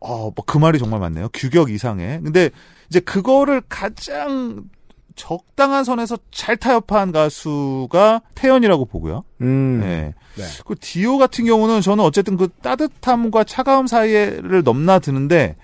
[0.00, 1.28] 어, 뭐 그 말이 정말 맞네요.
[1.32, 2.20] 규격 이상의.
[2.22, 2.50] 근데
[2.88, 4.62] 이제 그거를 가장
[5.18, 9.24] 적당한 선에서 잘 타협한 가수가 태연이라고 보고요.
[9.42, 9.80] 음.
[9.80, 10.14] 네.
[10.36, 10.44] 네.
[10.64, 15.56] 그 디오 같은 경우는 저는 어쨌든 그 따뜻함과 차가움 사이를 넘나드는데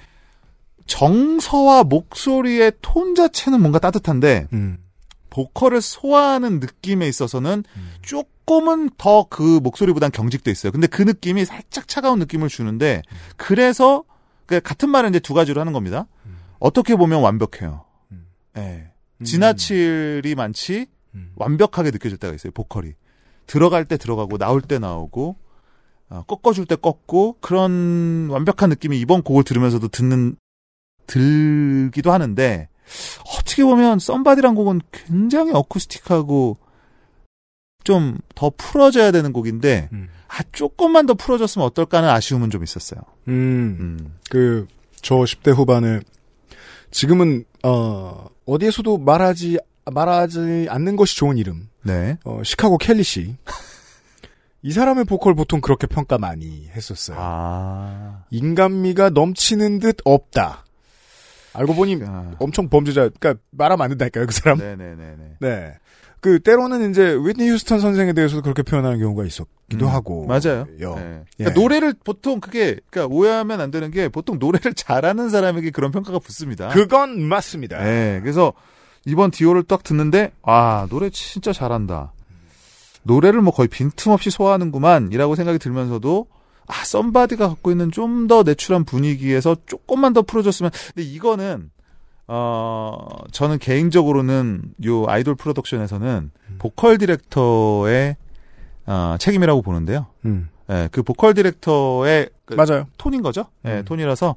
[0.86, 4.78] 정서와 목소리의 톤 자체는 뭔가 따뜻한데 음.
[5.30, 7.64] 보컬을 소화하는 느낌에 있어서는
[8.02, 10.72] 조금은 더 그 목소리보단 경직돼 있어요.
[10.72, 13.02] 근데 그 느낌이 살짝 차가운 느낌을 주는데
[13.36, 14.05] 그래서
[14.46, 16.07] 그 같은 말을 이제 두 가지로 하는 겁니다.
[16.59, 17.84] 어떻게 보면 완벽해요.
[18.12, 18.26] 음.
[18.59, 18.90] 예.
[19.23, 21.33] 지나칠이 많지 음.
[21.37, 22.51] 완벽하게 느껴질 때가 있어요.
[22.53, 22.93] 보컬이
[23.47, 25.37] 들어갈 때 들어가고 나올 때 나오고
[26.09, 30.37] 어, 꺾어줄 때 꺾고 그런 완벽한 느낌이 이번 곡을 들으면서도 듣는
[31.07, 32.69] 들기도 하는데
[33.37, 36.59] 어떻게 보면 썸바디란 곡은 굉장히 어쿠스틱하고
[37.85, 40.09] 좀 더 풀어져야 되는 곡인데 음.
[40.29, 43.01] 아 조금만 더 풀어졌으면 어떨까 하는 아쉬움은 좀 있었어요.
[43.29, 43.77] 음.
[43.81, 44.15] 음.
[44.31, 44.67] 그,
[45.01, 46.01] 저 10대 후반에,
[46.91, 49.59] 지금은, 어, 어디에서도 말하지,
[49.90, 51.68] 말하지 않는 것이 좋은 이름.
[51.82, 52.18] 네.
[52.24, 53.36] 어, 시카고 켈리 씨.
[54.62, 57.18] 이 사람의 보컬 보통 그렇게 평가 많이 했었어요.
[57.20, 58.24] 아.
[58.30, 60.64] 인간미가 넘치는 듯 없다.
[61.53, 62.34] 알고 보니 아.
[62.38, 64.59] 엄청 범죄자, 그니까 말하면 안 된다니까요, 그 사람.
[64.59, 65.78] 네네네 네.
[66.25, 66.31] 네.
[66.31, 70.27] 그, 때로는 이제, 위트니 휴스턴 선생에 대해서도 그렇게 표현하는 경우가 있었기도 음, 하고.
[70.27, 70.66] 맞아요.
[70.81, 70.95] 요.
[70.97, 71.22] 네.
[71.41, 71.45] 예.
[71.45, 76.18] 그러니까 노래를 보통 그게 그러니까 오해하면 안 되는 게 보통 노래를 잘하는 사람에게 그런 평가가
[76.18, 76.68] 붙습니다.
[76.68, 77.83] 그건 맞습니다.
[77.83, 78.53] 네, 그래서
[79.05, 82.12] 이번 디오를 딱 듣는데 아 노래 진짜 잘한다.
[83.03, 86.27] 노래를 뭐 거의 빈틈없이 소화하는구만이라고 생각이 들면서도
[86.66, 90.70] 아 Somebody가 갖고 있는 좀 더 natural한 분위기에서 조금만 더 풀어줬으면.
[90.95, 91.70] 근데 이거는
[92.27, 92.99] 어
[93.33, 98.16] 저는 개인적으로는 요 아이돌 프로덕션에서는 보컬 디렉터의
[98.87, 100.07] 어, 책임이라고 보는데요.
[100.25, 100.49] 음.
[100.70, 102.87] 예, 그 보컬 디렉터의 그 맞아요.
[102.99, 103.47] 톤인 거죠.
[103.66, 103.85] 예, 음.
[103.85, 104.37] 톤이라서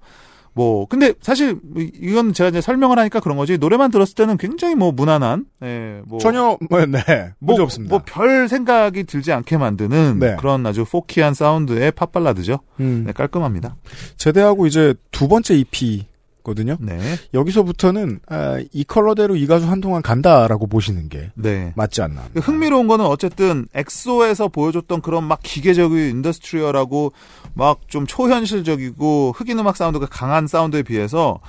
[0.54, 4.74] 뭐 근데 사실 이- 이건 제가 이제 설명을 하니까 그런 거지 노래만 들었을 때는 굉장히
[4.76, 7.00] 뭐 무난한 예, 뭐 전혀, 뭐, 네.
[7.40, 7.94] 문제 없습니다.
[7.96, 10.36] 뭐 별 생각이 들지 않게 만드는 네.
[10.40, 12.60] 그런 아주 folky한 사운드의 팝 발라드죠.
[12.80, 13.04] 음.
[13.06, 13.76] 네, 깔끔합니다.
[14.18, 16.06] 제대하고 이제 두 번째 EP
[16.48, 16.78] 거든요.
[16.80, 16.98] 네.
[17.34, 21.74] 여기서부터는 아, 이 컬러대로 이 가수 한동안 간다라고 보시는 게 네.
[21.76, 22.24] 맞지 않나.
[22.34, 27.12] 그 흥미로운 거는 어쨌든 엑소에서 보여줬던 그런 막 기계적이고 industrial하고
[27.54, 31.40] 막 좀 초현실적이고 흑인 음악 사운드가 강한 사운드에 비해서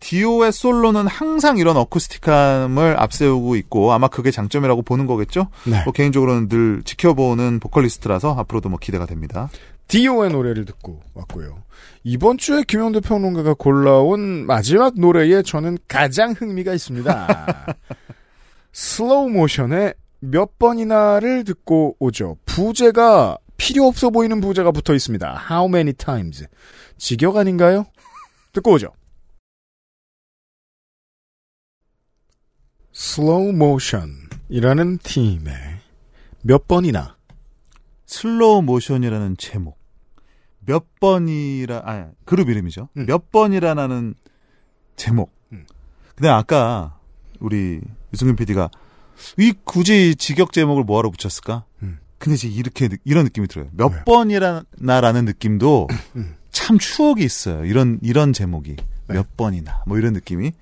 [0.00, 5.48] 디오의 솔로는 항상 이런 acoustic함을 앞세우고 있고 아마 그게 장점이라고 보는 거겠죠.
[5.64, 5.82] 네.
[5.84, 9.48] 뭐 개인적으로는 늘 지켜보는 보컬리스트라서 앞으로도 뭐 기대가 됩니다.
[9.88, 11.62] 디오의 노래를 듣고 왔고요.
[12.02, 17.76] 이번 주에 김영대 평론가가 골라온 마지막 노래에 저는 가장 흥미가 있습니다.
[18.72, 22.36] 슬로우 모션의 몇 번이나를 듣고 오죠.
[22.46, 25.46] 부제가 필요 없어 보이는 부제가 붙어 있습니다.
[25.50, 26.46] How many times?
[26.96, 27.86] 직역 아닌가요?
[28.52, 28.88] 듣고 오죠.
[32.92, 35.54] 슬로우 모션이라는 팀의
[36.42, 37.16] 몇 번이나
[38.18, 39.78] 슬로우 모션이라는 제목.
[40.60, 42.88] 몇 번이라, 아, 그룹 이름이죠.
[42.96, 43.06] 음.
[43.06, 44.14] 몇 번이라는
[44.96, 45.34] 제목.
[45.52, 45.66] 음.
[46.14, 46.98] 근데 아까
[47.40, 47.80] 우리
[48.12, 48.70] 유승균 PD가
[49.38, 51.64] 이 굳이 직역 제목을 뭐하러 붙였을까?
[51.82, 51.98] 음.
[52.18, 53.68] 근데 지금 이렇게 느- 이런 느낌이 들어요.
[53.72, 54.04] 몇 네.
[54.06, 56.36] 번이라는 느낌도 음.
[56.50, 57.64] 참 추억이 있어요.
[57.64, 59.14] 이런 이런 제목이 네.
[59.14, 60.52] 몇 번이나 뭐 이런 느낌이.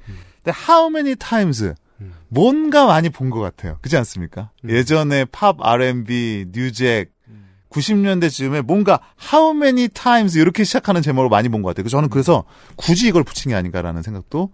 [0.42, 2.14] 근데 how many times 음.
[2.28, 3.76] 뭔가 많이 본 것 같아요.
[3.82, 4.50] 그렇지 않습니까?
[4.64, 4.70] 음.
[4.70, 7.11] 예전에 팝 R&B, 뉴잭
[7.72, 9.00] 90년대 쯤에 뭔가
[9.32, 11.82] how many times 이렇게 시작하는 제목으로 많이 본 것 같아요.
[11.84, 12.44] 그래서 저는 그래서
[12.76, 14.50] 굳이 이걸 붙인 게 아닌가라는 생각도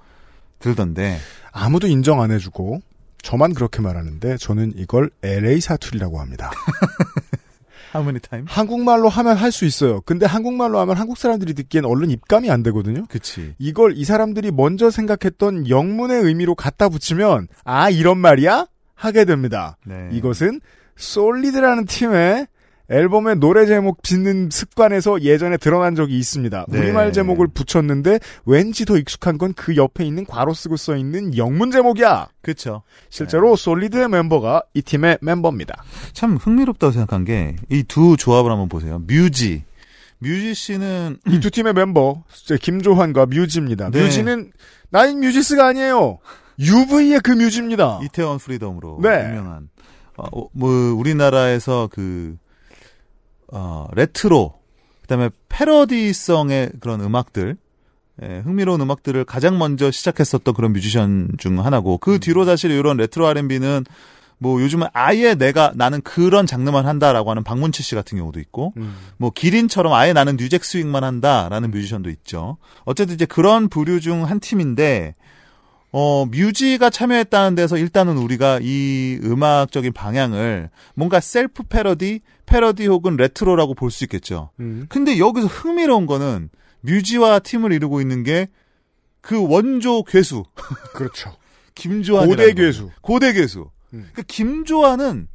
[0.60, 1.18] 들던데.
[1.52, 2.80] 아무도 인정 안 해주고
[3.22, 6.50] 저만 그렇게 말하는데 저는 이걸 LA 사투리라고 합니다.
[7.94, 8.52] how many times?
[8.52, 10.00] 한국말로 하면 할 수 있어요.
[10.02, 13.06] 근데 한국말로 하면 한국 사람들이 듣기엔 얼른 입감이 안 되거든요.
[13.08, 13.54] 그치.
[13.58, 19.76] 이걸 이 사람들이 먼저 생각했던 영문의 의미로 갖다 붙이면 아 이런 말이야 하게 됩니다.
[19.86, 20.08] 네.
[20.12, 20.60] 이것은
[20.96, 22.46] 솔리드라는 팀의
[22.90, 26.66] 앨범에 노래 제목 짓는 습관에서 예전에 드러난 적이 있습니다.
[26.68, 26.78] 네.
[26.78, 31.70] 우리말 제목을 붙였는데 왠지 더 익숙한 건 그 옆에 있는 괄호 쓰고 써 있는 영문
[31.70, 32.28] 제목이야.
[32.42, 32.82] 그쵸.
[33.10, 35.82] 실제로 솔리드의 멤버가 이 팀의 멤버입니다.
[36.12, 39.02] 참 흥미롭다고 생각한 게 이 두 조합을 한번 보세요.
[39.06, 39.64] 뮤지.
[40.20, 42.22] 뮤지 씨는 이 두 팀의 멤버
[42.60, 43.90] 김조환과 뮤지입니다.
[43.90, 44.02] 네.
[44.02, 44.50] 뮤지는
[44.90, 46.18] 나인 뮤지스가 아니에요.
[46.58, 48.00] UV의 그 뮤지입니다.
[48.02, 49.26] 이태원 프리덤으로 네.
[49.28, 49.68] 유명한
[50.16, 52.36] 어, 어, 뭐 우리나라에서 그
[53.52, 54.54] 어, 레트로
[55.02, 57.56] 그다음에 패러디성의 그런 음악들
[58.22, 62.20] 예, 흥미로운 음악들을 가장 먼저 시작했었던 그런 뮤지션 중 하나고 그 음.
[62.20, 63.84] 뒤로 사실 이런 레트로 R&B는
[64.38, 68.94] 뭐 요즘은 아예 내가 나는 그런 장르만 한다라고 하는 박문치 씨 같은 경우도 있고 음.
[69.16, 72.56] 뭐 기린처럼 아예 나는 new jack swing만 한다라는 뮤지션도 있죠.
[72.84, 75.14] 어쨌든 이제 그런 부류 중 한 팀인데
[75.90, 83.74] 어 뮤지가 참여했다는 데서 일단은 우리가 이 음악적인 방향을 뭔가 셀프 패러디, 패러디 혹은 레트로라고
[83.74, 84.50] 볼 수 있겠죠.
[84.60, 84.86] 음.
[84.88, 86.50] 근데 여기서 흥미로운 거는
[86.82, 88.48] 뮤지와 팀을 이루고 있는 게
[89.20, 90.44] 그 원조 괴수.
[90.94, 91.36] 그렇죠.
[91.74, 92.90] 김조한 고대 괴수.
[93.02, 93.70] 고대 괴수.
[93.92, 94.08] 음.
[94.14, 95.28] 그 김조한은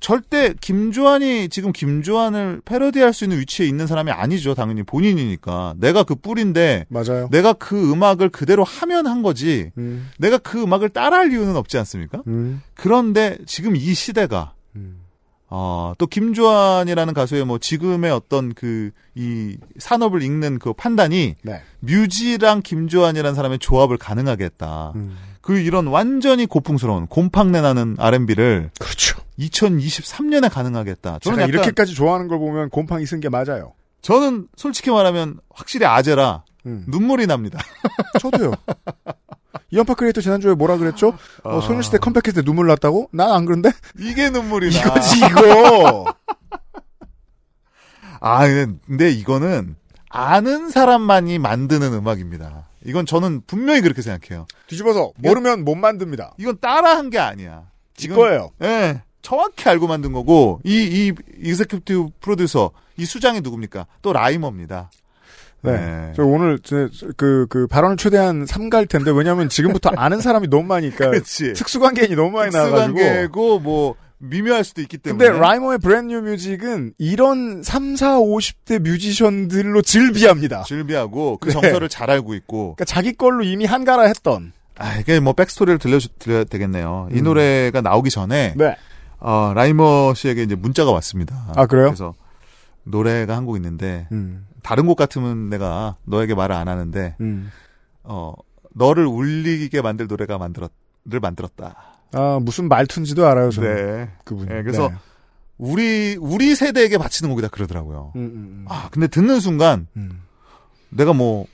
[0.00, 4.54] 절대 김조한이 지금 김조한을 패러디할 수 있는 위치에 있는 사람이 아니죠.
[4.54, 5.74] 당연히 본인이니까.
[5.78, 7.28] 내가 그 뿌린데 맞아요.
[7.30, 9.70] 내가 그 음악을 그대로 하면 한 거지.
[9.78, 10.10] 음.
[10.18, 12.22] 내가 그 음악을 따라할 이유는 없지 않습니까?
[12.26, 12.62] 음.
[12.74, 15.00] 그런데 지금 이 시대가 음.
[15.50, 21.62] 어, 또 김조한이라는 가수의 뭐 지금의 어떤 그 이 산업을 읽는 그 판단이 네.
[21.80, 24.92] 뮤지랑 김조한이라는 사람의 조합을 가능하게 했다.
[24.94, 25.16] 음.
[25.40, 29.20] 그 이런 완전히 고풍스러운 곰팡내 나는 R&B를 그렇죠.
[29.38, 31.18] 2023년에 가능하게 했다.
[31.20, 33.72] 저는 약간 이렇게까지 좋아하는 걸 보면 곰팡이 쓴 게 맞아요.
[34.02, 36.84] 저는 솔직히 말하면 확실히 아재라 음.
[36.88, 37.58] 눈물이 납니다.
[38.20, 38.52] 저도요.
[39.70, 41.16] 이연파 크리에이터 지난주에 뭐라 그랬죠?
[41.42, 43.08] 어, 어, 소녀시대 컴팩했을 때 눈물 났다고?
[43.12, 43.70] 난 안 그런데?
[43.98, 44.80] 이게 눈물이 나.
[44.80, 46.14] 이거지, 이거!
[48.20, 49.76] 아, 근데 이거는
[50.10, 52.68] 아는 사람만이 만드는 음악입니다.
[52.84, 54.46] 이건 저는 분명히 그렇게 생각해요.
[54.68, 56.34] 뒤집어서 모르면 못 만듭니다.
[56.38, 57.64] 이건 따라한 게 아니야.
[57.96, 58.50] 지 거예요.
[58.62, 59.02] 예.
[59.18, 61.12] 네, 정확히 알고 만든 거고 이이
[61.42, 63.86] 이세큐티브 프로듀서 이 수장이 누굽니까?
[64.02, 64.90] 또 라이머입니다.
[65.62, 65.72] 네.
[65.72, 66.12] 네.
[66.14, 66.58] 저 오늘
[67.16, 71.10] 그, 그 발언을 최대한 삼갈 텐데 왜냐하면 지금부터 아는 사람이 너무 많으니까
[71.54, 75.24] 특수관계인이 너무 많이 나와가지고 특수관계고 뭐 미묘할 수도 있기 때문에.
[75.24, 80.64] 근데 라이머의 브랜뉴 뮤직은 이런 3, 4, 50대 뮤지션들로 즐비합니다.
[80.64, 81.52] 즐비하고 그 네.
[81.52, 82.74] 정서를 잘 알고 있고.
[82.74, 84.52] 그러니까 자기 걸로 이미 한가락 했던.
[84.76, 87.08] 아, 이게 뭐 backstory를 들려주, 드려야 되겠네요.
[87.12, 87.24] 이 음.
[87.24, 88.54] 노래가 나오기 전에.
[88.56, 88.76] 네.
[89.20, 91.46] 어, 라이머 씨에게 이제 문자가 왔습니다.
[91.56, 91.86] 아, 그래요?
[91.86, 92.14] 그래서
[92.84, 94.46] 노래가 한 곡 있는데, 음.
[94.62, 97.50] 다른 곡 같으면 내가 너에게 말을 안 하는데, 음.
[98.04, 98.32] 어,
[98.74, 101.74] 너를 울리게 만들 노래가 만들었,를 만들었다.
[102.12, 103.74] 아, 무슨 말투인지도 알아요, 저는.
[103.74, 104.10] 네.
[104.24, 104.46] 그분.
[104.46, 104.94] 네, 그래서 네.
[105.58, 108.12] 우리 우리 세대에게 바치는 곡이다 그러더라고요.
[108.16, 108.64] 음, 음, 음.
[108.68, 110.22] 아, 근데 듣는 순간 음.
[110.90, 111.46] 내가 뭐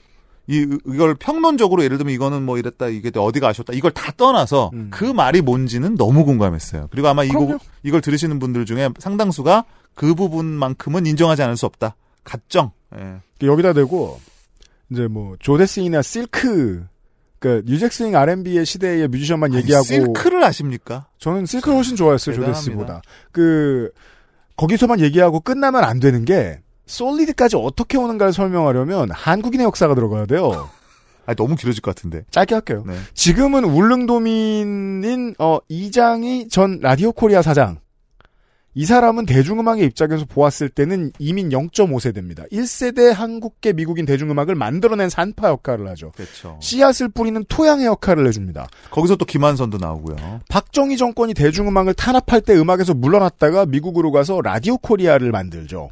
[0.47, 4.88] 이, 이걸 평론적으로 예를 들면 이거는 뭐 이랬다, 이게 어디가 아쉬웠다, 이걸 다 떠나서 음.
[4.90, 6.88] 그 말이 뭔지는 너무 공감했어요.
[6.90, 9.64] 그리고 아마 이곡 이걸 들으시는 분들 중에 상당수가
[9.95, 11.97] 그 부분만큼은 인정하지 않을 수 없다.
[12.24, 12.72] 가정.
[12.97, 13.16] 예.
[13.47, 14.20] 여기다 대고,
[14.90, 16.86] 이제 뭐, 조데스이나 실크
[17.45, 21.09] 그 뉴잭스윙 R&B의 시대의 뮤지션만 아니, 얘기하고 실크를 아십니까?
[21.18, 23.03] 저는 실크를 훨씬 좋아했어요 조데스보다.
[23.32, 23.90] 그
[24.57, 30.68] 거기서만 얘기하고 끝나면 안 되는 게 솔리드까지 어떻게 오는가를 설명하려면 한국인의 역사가 들어가야 돼요.
[31.26, 32.24] 아 너무 길어질 것 같은데.
[32.30, 32.85] 짧게 할게요.
[32.87, 32.95] 네.
[33.14, 37.78] 지금은 울릉도민인 어 이장이 전 라디오 코리아 사장.
[38.76, 42.51] 이 사람은 대중음악의 입장에서 보았을 때는 이민 0.5세대입니다.
[42.51, 46.11] 1세대 한국계 미국인 대중음악을 만들어낸 산파 역할을 하죠.
[46.16, 46.59] 그렇죠.
[46.61, 48.66] 씨앗을 뿌리는 토양의 역할을 해줍니다.
[48.91, 50.41] 거기서 또 김한선도 나오고요.
[50.49, 55.91] 박정희 정권이 대중음악을 탄압할 때 음악에서 물러났다가 미국으로 가서 라디오 코리아를 만들죠.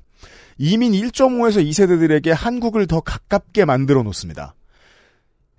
[0.59, 4.55] 이민 1.5에서 2세대들에게 한국을 더 가깝게 만들어 놓습니다.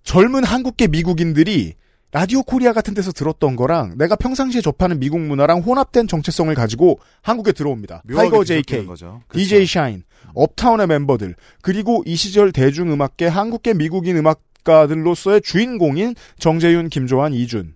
[0.04, 1.76] 젊은 한국계 미국인들이
[2.12, 7.54] 라디오 코리아 같은 데서 들었던 거랑 내가 평상시에 접하는 미국 문화랑 혼합된 정체성을 가지고 한국에
[7.54, 8.04] 들어옵니다.
[8.16, 8.88] 타이거 JK,
[9.34, 10.04] DJ 샤인,
[10.36, 17.74] 업타운의 멤버들, 그리고 이 시절 대중음악계 한국계 미국인 음악가들로서의 주인공인 정재윤, 김조한, 이준.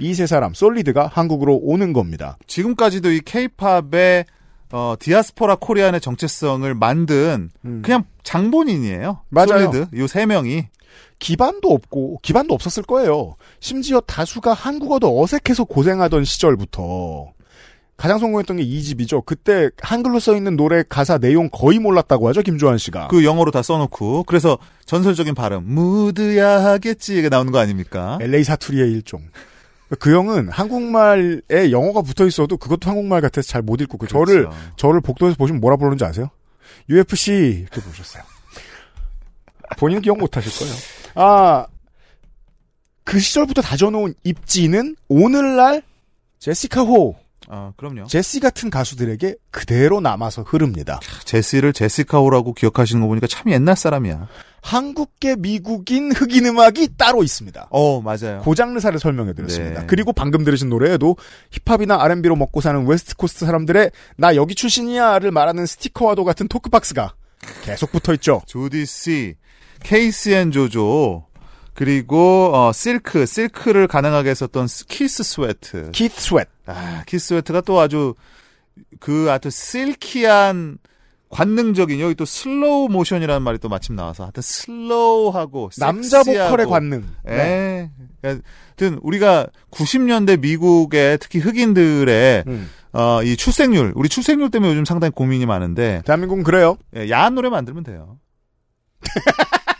[0.00, 2.36] 이 세 사람, 솔리드가 한국으로 오는 겁니다.
[2.48, 4.24] 지금까지도 이 케이팝의
[4.72, 7.82] 어, 디아스포라 Korean의 정체성을 만든 음.
[7.84, 9.20] 그냥 장본인이에요.
[9.28, 9.70] 맞아요.
[9.70, 10.66] 솔리드 요 세 명이
[11.18, 13.36] 기반도 없고 기반도 없었을 거예요.
[13.60, 17.32] 심지어 다수가 한국어도 어색해서 고생하던 시절부터
[17.96, 19.22] 가장 성공했던 게 이 집이죠.
[19.22, 23.06] 그때 한글로 써 있는 노래 가사 내용 거의 몰랐다고 하죠, 김조한 씨가.
[23.08, 28.18] 그 영어로 다 써놓고 그래서 전설적인 발음 무드야 하겠지가 나오는 거 아닙니까?
[28.20, 29.20] LA 사투리의 일종.
[29.98, 34.24] 그 형은 한국말에 영어가 붙어 있어도 그것도 한국말 같아서 잘 못 읽고 그 그렇죠.
[34.26, 36.30] 저를 저를 복도에서 보시면 뭐라 부르는지 아세요?
[36.88, 37.32] UFC
[37.62, 38.22] 이렇게 부르셨어요.
[39.78, 40.74] 본인은 기억 못 하실 거예요.
[41.14, 41.66] 아,
[43.04, 45.82] 그 시절부터 다져놓은 입지는 오늘날
[46.38, 47.16] 제시카 호.
[47.54, 48.06] 아, 그럼요.
[48.06, 50.98] 제시 같은 가수들에게 그대로 남아서 흐릅니다.
[51.26, 54.26] 제시를 제시카 호라고 기억하시는 거 보니까 참 옛날 사람이야.
[54.62, 57.68] 한국계 미국인 흑인 음악이 따로 있습니다.
[57.68, 58.40] 어, 맞아요.
[58.42, 59.80] 고 장르사를 설명해 드렸습니다.
[59.80, 59.86] 네.
[59.86, 61.16] 그리고 방금 들으신 노래에도
[61.50, 67.14] 힙합이나 R&B로 먹고 사는 West Coast 사람들의 나 여기 출신이야를 말하는 스티커와도 같은 talk box가
[67.64, 68.40] 계속 붙어 있죠.
[68.46, 69.34] Jodeci,
[69.82, 71.26] K-Ci and JoJo,
[71.74, 75.90] 그리고 어, 실크, 실크를 가능하게 했었던 키스 스웨트.
[75.92, 76.50] 키스 스웨트.
[76.66, 78.14] 아, 키스 스웨트가 또 아주
[79.00, 80.78] 그 아주 silky한
[81.30, 86.50] 관능적인 여기 또 slow motion이라는 말이 또 마침 나와서 하여튼 slow하고 남자 섹시하고.
[86.50, 87.04] 보컬의 관능.
[87.26, 87.30] 예.
[87.30, 87.90] 네.
[88.22, 92.70] 하여튼 우리가 90년대 미국의 특히 흑인들의 음.
[92.92, 96.76] 어, 이 출생률, 우리 출생률 때문에 요즘 상당히 고민이 많은데 대한민국은 그래요.
[96.96, 98.18] 예, 야한 노래 만들면 돼요.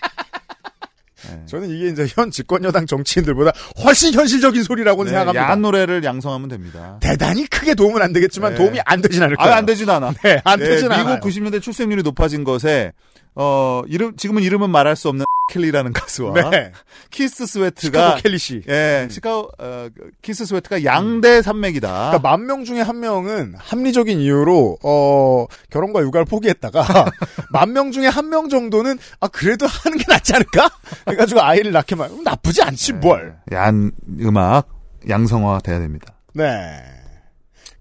[1.43, 1.47] 예.
[1.47, 3.53] 저는 이게 이제 현 집권 여당 정치인들보다
[3.85, 5.45] 훨씬 현실적인 소리라고는 네, 생각합니다.
[5.47, 6.99] 야한 노래를 양성하면 됩니다.
[7.01, 8.59] 대단히 크게 도움은 안 되겠지만 네.
[8.59, 9.53] 도움이 안 되진 않을 거예요.
[9.53, 10.13] 아, 안 되진 않아.
[10.23, 11.21] 네, 안 네, 되진 미국 않아요.
[11.21, 12.93] 90년대 출생률이 높아진 것에
[13.35, 16.73] 어 이름 지금은 이름은 말할 수 없는 켈리라는 가수와 네.
[17.11, 18.63] 키스 스웨트가 켈리 씨.
[18.69, 19.89] 예 시카고 어,
[20.23, 21.89] 키스 스웨트가 양대 산맥이다.
[21.89, 26.85] 그러니까 만 명 중에 한 명은 합리적인 이유로 어 결혼과 육아를 포기했다가
[27.53, 30.71] 만 명 중에 한 명 정도는 아 그래도 하는 게 낫지 않을까?
[31.09, 33.37] 해가지고 아이를 낳게 말 나쁘지 않지 뭘.
[33.53, 34.69] 야한 음악
[35.09, 36.15] 양성화 돼야 됩니다.
[36.35, 36.81] 네.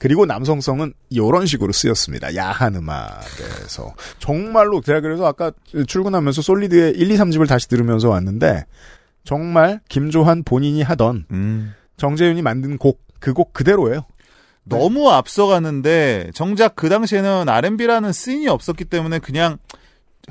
[0.01, 2.35] 그리고 남성성은 이런 식으로 쓰였습니다.
[2.35, 3.93] 야한 음악에서.
[4.17, 5.51] 정말로 제가 그래서 아까
[5.85, 8.65] 출근하면서 솔리드의 1, 2, 3집을 다시 들으면서 왔는데
[9.23, 11.75] 정말 김조한 본인이 하던 음.
[11.97, 14.01] 정재윤이 만든 곡, 그 곡 그대로예요.
[14.63, 19.59] 너무 앞서가는데 정작 그 당시에는 R&B라는 씬이 없었기 때문에 그냥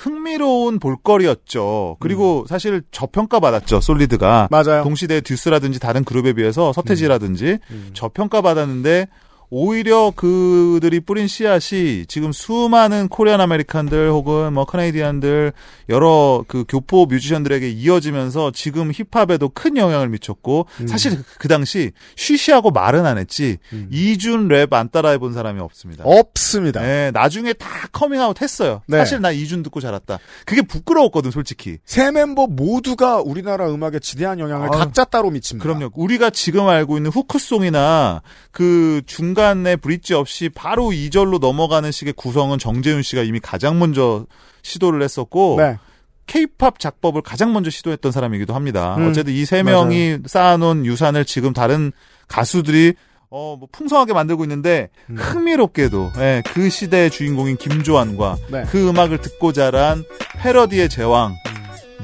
[0.00, 1.98] 흥미로운 볼거리였죠.
[2.00, 3.80] 그리고 사실 저평가 받았죠.
[3.80, 4.82] 솔리드가 맞아요.
[4.82, 7.90] 동시대 듀스라든지 다른 그룹에 비해서 서태지라든지 음.
[7.94, 9.06] 저평가 받았는데
[9.50, 15.52] 오히려 그들이 뿌린 씨앗이 지금 수많은 Korean American들 혹은 뭐 Canadian들
[15.88, 20.86] 여러 그 교포 뮤지션들에게 이어지면서 지금 힙합에도 큰 영향을 미쳤고 음.
[20.86, 23.88] 사실 그 당시 쉬쉬하고 말은 안 했지 음.
[23.90, 26.04] 이준 랩 안 따라해 본 사람이 없습니다.
[26.06, 26.80] 없습니다.
[26.80, 28.82] 네, 나중에 다 커밍아웃 했어요.
[28.86, 28.98] 네.
[28.98, 30.18] 사실 나 이준 듣고 자랐다.
[30.46, 31.78] 그게 부끄러웠거든, 솔직히.
[31.84, 35.62] 세 멤버 모두가 우리나라 음악에 지대한 영향을 아유, 각자 따로 미칩니다.
[35.62, 35.90] 그럼요.
[35.94, 38.22] 우리가 지금 알고 있는 후크송이나
[38.52, 44.26] 그 중간 에 브릿지 없이 바로 2절로 넘어가는 식의 구성은 정재윤 씨가 이미 가장 먼저
[44.62, 45.78] 시도를 했었고 네.
[46.26, 48.94] 케이팝 작법을 가장 먼저 시도했던 사람이기도 합니다.
[48.98, 51.90] 음, 어쨌든 이 세 명이 쌓아놓은 유산을 지금 다른
[52.28, 52.94] 가수들이
[53.30, 55.16] 어, 뭐 풍성하게 만들고 있는데 음.
[55.16, 58.64] 흥미롭게도 예, 그 시대의 주인공인 김조한과 네.
[58.68, 60.04] 그 음악을 듣고 자란
[60.38, 61.34] 패러디의 제왕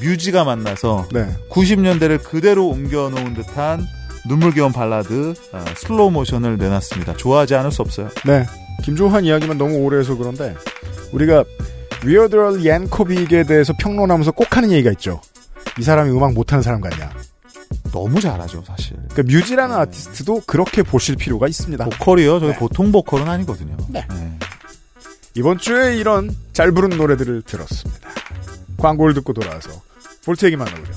[0.01, 1.27] 뮤지가 만나서 네.
[1.51, 3.85] 90년대를 그대로 옮겨놓은 듯한
[4.29, 7.17] 눈물겨운 발라드 어, Slow Motion을 내놨습니다.
[7.17, 8.09] 좋아하지 않을 수 없어요.
[8.25, 8.47] 네.
[8.83, 10.55] 김조한 이야기만 너무 오래 해서 그런데
[11.13, 11.45] 우리가
[12.05, 15.21] Weird Al Yankovic에 대해서 평론하면서 꼭 하는 얘기가 있죠.
[15.79, 17.11] 이 사람이 음악 못하는 사람 같냐.
[17.93, 18.97] 너무 잘하죠, 사실.
[19.11, 21.85] 그러니까 뮤지라는 아티스트도 그렇게 보실 필요가 있습니다.
[21.85, 22.41] 보컬이요.
[22.41, 22.59] 저게 네.
[22.59, 23.77] 보통 보컬은 아니거든요.
[23.89, 24.07] 네.
[25.35, 28.09] 이번 주에 이런 잘 부른 노래들을 들었습니다.
[28.79, 29.71] 광고를 듣고 돌아와서
[30.25, 30.93] 볼트 얘기 만나보죠.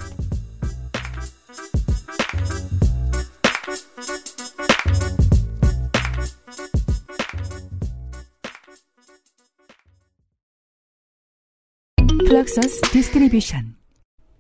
[12.30, 13.74] 플럭서스 Distribution.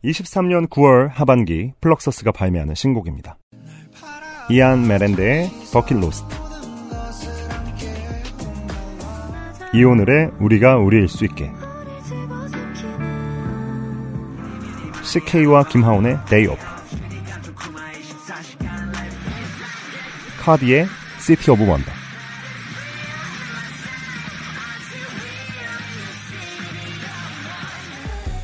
[0.03, 3.39] 23년 9월 하반기 플럭서스가 발매하는 신곡입니다.
[4.51, 6.35] 이안 메렌데의 Bucket Lost.
[9.73, 11.49] 이오늘의 우리가 우리일 수 있게.
[15.01, 16.63] CK와 김하온의 Day Off
[20.41, 20.85] 카디의
[21.17, 21.98] City of Wonder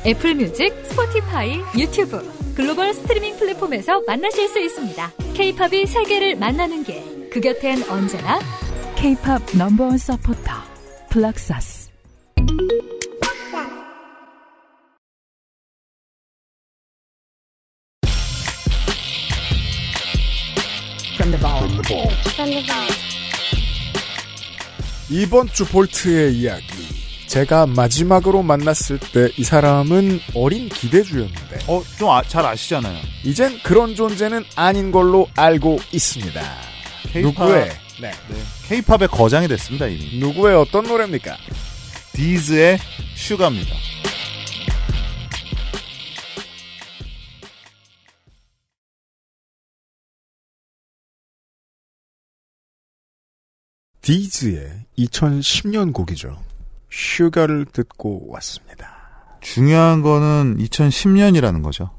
[0.06, 2.22] 애플 뮤직, 스포티파이, 유튜브,
[2.54, 5.10] 글로벌 스트리밍 플랫폼에서 만나실 수 있습니다.
[5.34, 7.28] 케이팝이 세계를 만나는 길.
[7.28, 8.38] 그 곁엔 언제나
[8.94, 10.52] K-팝 넘버원 서포터
[11.10, 11.90] 플럭서스
[25.10, 26.85] 이번 주 볼트의 이야기.
[27.36, 32.98] 제가 마지막으로 만났을 때 이 사람은 어린 기대주였는데 어, 좀 잘 아시잖아요.
[33.24, 36.40] 이젠 그런 존재는 아닌 걸로 알고 있습니다.
[37.12, 37.68] K-팝, 누구의
[38.00, 38.10] 네.
[38.10, 38.36] 네.
[38.68, 40.18] K-팝의 거장이 됐습니다, 이미.
[40.18, 41.36] 누구의 어떤 노래입니까?
[42.14, 42.78] 디즈의
[43.14, 43.74] 슈가입니다.
[54.00, 56.55] 디즈의 2010년 곡이죠.
[56.90, 58.96] 슈가를 듣고 왔습니다.
[59.40, 61.90] 중요한 거는 2010년이라는 거죠.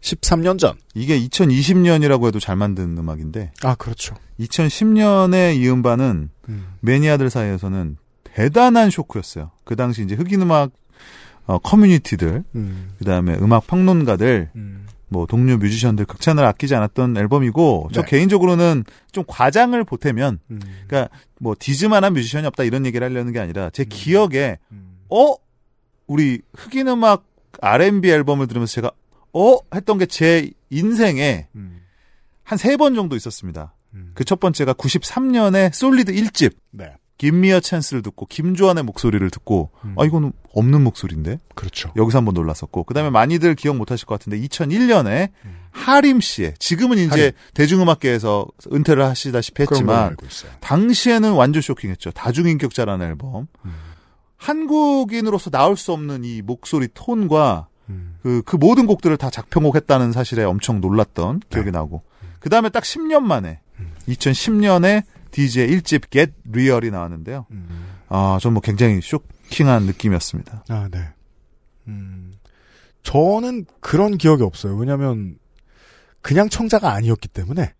[0.00, 0.74] 13년 전.
[0.94, 4.16] 이게 2020년이라고 해도 잘 만든 음악인데 아, 그렇죠.
[4.40, 6.66] 2010년의 이 음반은 음.
[6.80, 9.52] 매니아들 사이에서는 대단한 쇼크였어요.
[9.64, 10.72] 그 당시 이제 흑인 음악
[11.44, 12.92] 어, 커뮤니티들, 음.
[12.98, 14.86] 그 다음에 음악 평론가들, 음.
[15.12, 18.10] 뭐 동료 뮤지션들 극찬을 아끼지 않았던 앨범이고 저 네.
[18.10, 20.60] 개인적으로는 좀 과장을 보태면 음.
[20.88, 23.86] 그러니까 뭐 디즈만한 뮤지션이 없다 이런 얘기를 하려는 게 아니라 제 음.
[23.88, 24.98] 기억에 음.
[25.10, 25.34] 어
[26.06, 27.24] 우리 흑인 음악
[27.60, 28.90] R&B 앨범을 들으면서 제가
[29.34, 31.82] 어 했던 게 제 인생에 음.
[32.42, 33.74] 한세 번 정도 있었습니다.
[33.94, 34.12] 음.
[34.14, 36.54] 그첫 번째가 93년에 솔리드 1집.
[36.70, 36.94] 네.
[37.18, 39.94] 김미어 찬스를 듣고 김조한의 목소리를 듣고 음.
[39.98, 41.38] 아 이거는 없는 목소리인데.
[41.54, 41.92] 그렇죠.
[41.96, 45.56] 여기서 한번 놀랐었고 그다음에 많이들 기억 못 하실 것 같은데 2001년에 음.
[45.70, 47.32] 하림 씨의 지금은 이제 하림.
[47.54, 50.16] 대중음악계에서 은퇴를 하시다시피 했지만
[50.60, 52.10] 당시에는 완전 쇼킹했죠.
[52.10, 53.46] 다중인격자라는 앨범.
[53.64, 53.72] 음.
[54.36, 58.16] 한국인으로서 나올 수 없는 이 목소리 톤과 음.
[58.22, 61.70] 그, 그 모든 곡들을 다 작편곡했다는 사실에 엄청 놀랐던 기억이 네.
[61.70, 62.02] 나고.
[62.40, 63.92] 그 다음에 딱 10년 만에, 음.
[64.08, 67.46] 2010년에 DJ의 1집 Get Real이 나왔는데요.
[67.50, 67.86] 음.
[68.08, 70.64] 아, 전 뭐 굉장히 쇼킹한 느낌이었습니다.
[70.68, 70.98] 아, 네.
[71.88, 72.34] 음.
[73.02, 74.76] 저는 그런 기억이 없어요.
[74.76, 75.36] 왜냐면,
[76.20, 77.72] 그냥 청자가 아니었기 때문에.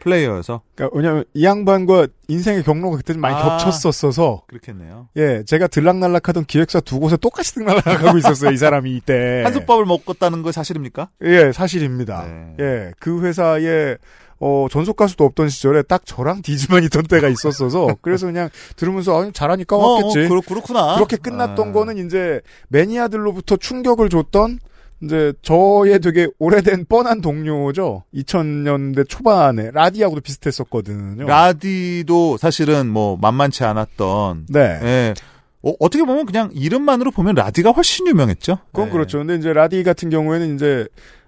[0.00, 0.60] 플레이어여서.
[0.74, 4.42] 그러니까 왜냐면 이 양반과 인생의 경로가 그때 좀 많이 아, 겹쳤었어서.
[4.46, 5.08] 그렇겠네요.
[5.16, 8.50] 예, 제가 들락날락하던 기획사 두 곳에 똑같이 들락날락하고 있었어요.
[8.52, 9.42] 이 사람이 이때.
[9.44, 11.08] 한솥밥을 먹었다는 거 사실입니까?
[11.22, 12.24] 예, 사실입니다.
[12.26, 12.54] 네.
[12.60, 13.96] 예, 그 회사에
[14.38, 19.30] 어, 전속 가수도 없던 시절에 딱 저랑 디즈만 있던 때가 있었어서 그래서 그냥 들으면서 아,
[19.32, 20.20] 잘하니까 왔겠지.
[20.20, 21.72] 어, 어, 그렇, 구나 그렇게 끝났던 아.
[21.72, 24.58] 거는 이제 매니아들로부터 충격을 줬던
[25.02, 28.04] 이제 저의 되게 오래된 뻔한 동료죠.
[28.14, 31.26] 2000년대 초반에 라디하고도 비슷했었거든요.
[31.26, 34.46] 라디도 사실은 뭐 만만치 않았던.
[34.48, 34.60] 네.
[34.82, 35.14] 예.
[35.62, 38.58] 어떻게 보면 그냥 이름만으로 보면 라디가 훨씬 유명했죠.
[38.68, 38.92] 그건 네.
[38.92, 39.18] 그렇죠.
[39.18, 40.86] 근데 이제 라디 같은 경우에는 이제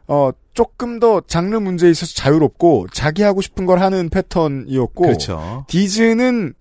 [0.09, 5.64] 어 조금 더 장르 문제에 있어서 자유롭고 자기 하고 싶은 걸 하는 패턴이었고 그렇죠.
[5.68, 6.54] 디즈는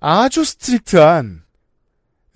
[0.00, 1.42] 아주 strict한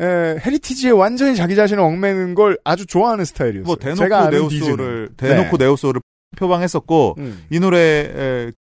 [0.01, 0.05] 에,
[0.45, 3.65] heritage에 완전히 자기 자신을 얽매는 걸 아주 좋아하는 스타일이었어요.
[3.65, 5.65] 뭐 대놓고 neo soul을 대놓고 네.
[5.65, 6.01] neo soul을
[6.37, 7.45] 표방했었고 음.
[7.51, 8.53] 이 노래 에,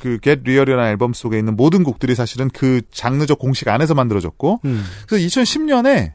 [0.00, 4.84] 그 Get Real이라는 앨범 속에 있는 모든 곡들이 사실은 그 장르적 공식 안에서 만들어졌고 음.
[5.06, 6.12] 그래서 2010년에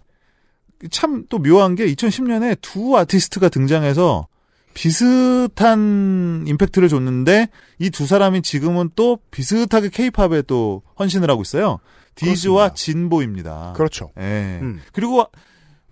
[0.92, 4.28] 참 또 묘한 게 2010년에 두 아티스트가 등장해서
[4.76, 7.48] 비슷한 임팩트를 줬는데
[7.80, 11.80] 이 두 사람이 지금은 또 비슷하게 케이팝에 또 헌신을 하고 있어요.
[12.16, 13.74] 디즈와 진보입니다.
[13.76, 14.12] 그렇죠.
[14.20, 14.60] 예.
[14.62, 14.82] 음.
[14.94, 15.26] 그리고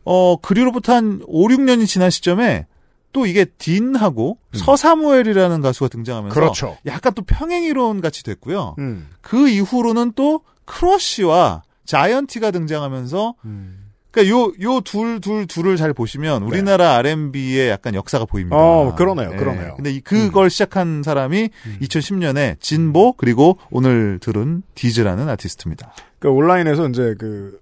[0.06, 2.68] 어 그리로부터 한 5, 6년이 지난 시점에
[3.14, 4.58] 또 이게 딘하고 음.
[4.58, 6.78] 서사무엘이라는 가수가 등장하면서 그렇죠.
[6.86, 8.76] 약간 또 평행 이론 같이 됐고요.
[8.80, 9.10] 음.
[9.22, 13.83] 그 이후로는 또 크러쉬와 자이언티가 등장하면서 음.
[14.14, 16.46] 그러니까 요 요 둘 둘 둘을 잘 보시면 네.
[16.48, 17.10] 우리나라 네.
[17.10, 18.56] R&B의 약간 역사가 보입니다.
[18.56, 19.32] 어, 그러네요.
[19.32, 19.38] 네.
[19.38, 19.74] 그러네요.
[19.76, 20.50] 근데 이, 그걸 음.
[20.50, 21.78] 시작한 사람이 음.
[21.82, 25.94] 2010년에 진보 그리고 오늘 들은 디즈라는 아티스트입니다.
[26.20, 27.60] 그 온라인에서 이제 그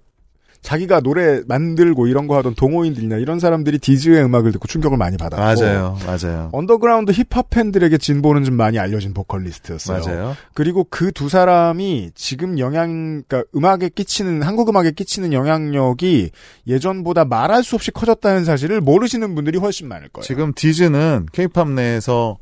[0.62, 5.42] 자기가 노래 만들고 이런 거 하던 동호인들이나 이런 사람들이 디즈의 음악을 듣고 충격을 많이 받았고
[5.42, 6.50] 맞아요, 맞아요.
[6.52, 10.04] 언더그라운드 힙합 팬들에게 진보는 좀 많이 알려진 보컬리스트였어요.
[10.04, 10.36] 맞아요.
[10.54, 16.30] 그리고 그 두 사람이 지금 영향, 그러니까 음악에 끼치는 한국 음악에 끼치는 영향력이
[16.66, 20.24] 예전보다 말할 수 없이 커졌다는 사실을 모르시는 분들이 훨씬 많을 거예요.
[20.24, 22.38] 지금 디즈는 케이팝 내에서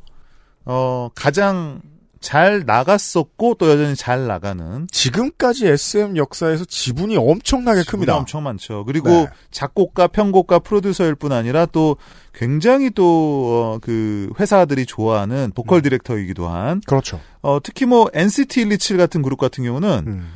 [0.63, 1.81] 어 가장
[2.21, 8.15] 잘 나갔었고 또 여전히 잘 나가는 지금까지 SM 역사에서 지분이 엄청나게 지분이 큽니다.
[8.15, 8.85] 엄청 많죠.
[8.85, 9.27] 그리고 네.
[9.49, 11.97] 작곡가, 편곡가, 프로듀서일 뿐 아니라 또
[12.33, 15.81] 굉장히 또그 어, 회사들이 좋아하는 보컬 음.
[15.81, 17.19] 디렉터이기도 한 그렇죠.
[17.41, 20.29] 어, 특히 뭐 NCT 127 같은 그룹 같은 경우는 음.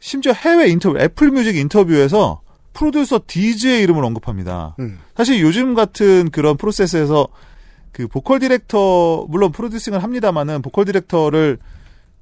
[0.00, 2.42] 심지어 해외 인터뷰, 애플 뮤직 인터뷰에서
[2.74, 4.76] 프로듀서 디즈의 이름을 언급합니다.
[4.80, 4.98] 음.
[5.16, 7.28] 사실 요즘 같은 그런 프로세스에서
[7.94, 11.58] 그 보컬 디렉터 물론 프로듀싱을 합니다만은 보컬 디렉터를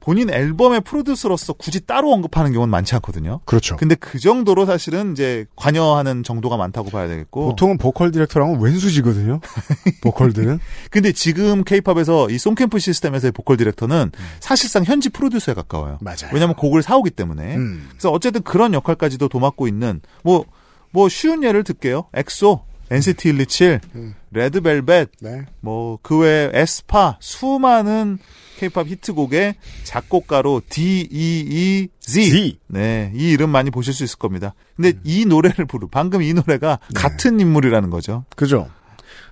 [0.00, 3.40] 본인 앨범의 프로듀서로서 굳이 따로 언급하는 경우는 많지 않거든요.
[3.44, 3.76] 그렇죠.
[3.76, 7.46] 근데 그 정도로 사실은 이제 관여하는 정도가 많다고 봐야 되겠고.
[7.46, 9.40] 보통은 보컬 디렉터랑은 웬수지거든요.
[10.02, 10.58] 보컬들은.
[10.90, 14.24] 근데 지금 케이팝에서 이 song camp 시스템에서의 보컬 디렉터는 음.
[14.40, 15.98] 사실상 현지 프로듀서에 가까워요.
[16.00, 16.30] 맞아요.
[16.32, 17.56] 왜냐하면 곡을 사오기 때문에.
[17.56, 17.86] 음.
[17.90, 20.44] 그래서 어쨌든 그런 역할까지도 도맡고 있는 뭐뭐
[20.90, 22.08] 뭐 쉬운 예를 들게요.
[22.12, 24.14] 엑소 NCT 127, 음.
[24.32, 25.46] 레드벨벳, 네.
[25.60, 28.18] 뭐그 외 에스파 수많은
[28.58, 32.30] 케이팝 히트곡의 작곡가로 D E E Z.
[32.30, 32.58] Z.
[32.68, 34.54] 네, 이 이름 많이 보실 수 있을 겁니다.
[34.76, 35.00] 근데 음.
[35.04, 37.00] 이 노래를 부르 방금 이 노래가 네.
[37.00, 38.24] 같은 인물이라는 거죠.
[38.36, 38.68] 그죠.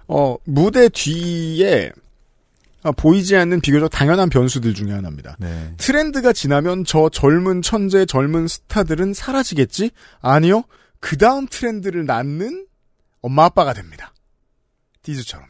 [0.08, 1.92] 어, 무대 뒤에
[2.82, 5.36] 아, 보이지 않는 비교적 당연한 변수들 중에 하나입니다.
[5.38, 5.74] 네.
[5.76, 9.90] 트렌드가 지나면 저 젊은 천재, 젊은 스타들은 사라지겠지?
[10.22, 10.64] 아니요.
[10.98, 12.66] 그 다음 트렌드를 낳는
[13.23, 14.12] 엄마 아빠가 됩니다.
[15.03, 15.49] 디즈처럼요.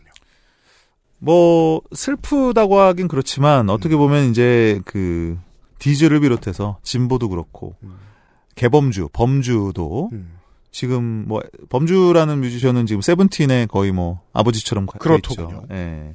[1.19, 3.99] 뭐 슬프다고 하긴 그렇지만 어떻게 음.
[3.99, 5.39] 보면 이제 그
[5.79, 7.99] 디즈를 비롯해서 진보도 그렇고 음.
[8.55, 10.39] 개범주, 범주도 음.
[10.71, 15.65] 지금 뭐 범주라는 뮤지션은 지금 세븐틴의 거의 뭐 아버지처럼 그렇죠.
[15.71, 16.15] 예.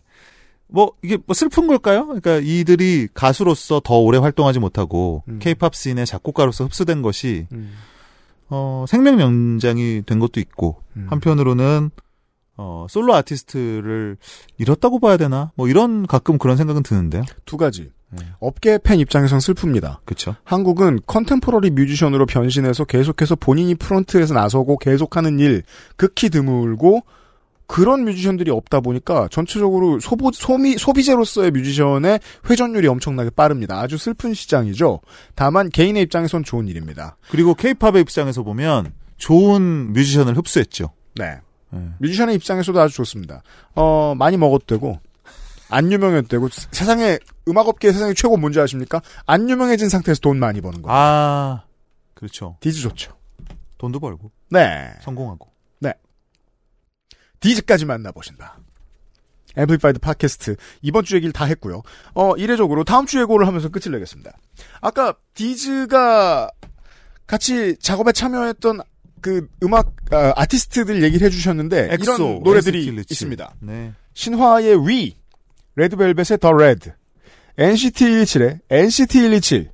[0.68, 2.06] 뭐 이게 뭐 슬픈 걸까요?
[2.06, 5.40] 그러니까 이들이 가수로서 더 오래 활동하지 못하고 음.
[5.40, 7.74] 케이팝 씬의 작곡가로서 흡수된 것이 음.
[8.50, 11.08] 어 생명 연장이 된 것도 있고 음.
[11.10, 11.90] 한편으로는
[12.58, 14.18] 어 솔로 아티스트를
[14.58, 15.52] 잃었다고 봐야 되나?
[15.56, 17.24] 뭐 이런 가끔 그런 생각은 드는데요.
[17.46, 17.92] 두 가지.
[18.12, 18.26] 네.
[18.40, 19.98] 업계 팬 입장에선 슬픕니다.
[20.06, 20.36] 그렇죠.
[20.44, 25.64] 한국은 contemporary 뮤지션으로 변신해서 계속해서 본인이 프론트에서 나서고 계속하는 일
[25.98, 27.02] 극히 드물고
[27.68, 33.80] 그런 뮤지션들이 없다 보니까 전체적으로 소보, 소미, 소비재로서의 뮤지션의 회전율이 엄청나게 빠릅니다.
[33.80, 35.02] 아주 슬픈 시장이죠.
[35.34, 37.18] 다만 개인의 입장에선 좋은 일입니다.
[37.30, 40.92] 그리고 케이팝의 입장에서 보면 좋은 뮤지션을 흡수했죠.
[41.16, 41.40] 네.
[41.72, 41.90] 네.
[42.00, 43.42] 뮤지션의 입장에서도 아주 좋습니다.
[43.74, 45.00] 어, 나이 먹어도 되고,
[45.70, 49.02] 안 유명해도 되고, 세상에, 음악업계 세상에 최고 뭔지 아십니까?
[49.26, 50.90] 안 유명해진 상태에서 돈 많이 버는 거.
[50.92, 51.64] 아,
[52.14, 52.58] 그렇죠.
[52.60, 53.14] 디즈 좋죠.
[53.78, 54.32] 돈도 벌고.
[54.52, 54.92] 네.
[55.02, 55.55] 성공하고.
[57.40, 58.60] 디즈까지 만나봤습니다.
[59.58, 61.82] Amplified 팟캐스트 이번 주 얘기를 다 했고요.
[62.14, 64.32] 어 이례적으로 다음 주 예고를 하면서 끝을 내겠습니다.
[64.82, 66.50] 아까 디즈가
[67.26, 68.82] 같이 작업에 참여했던
[69.22, 73.56] 그 음악 아, 아티스트들 얘기를 해주셨는데 엑소, 이런 노래들이 있습니다.
[73.62, 73.94] 네.
[74.14, 75.16] 신화의 We,
[75.76, 76.94] 레드벨벳의 The Red,
[77.58, 79.70] NCT 127의 NCT 127,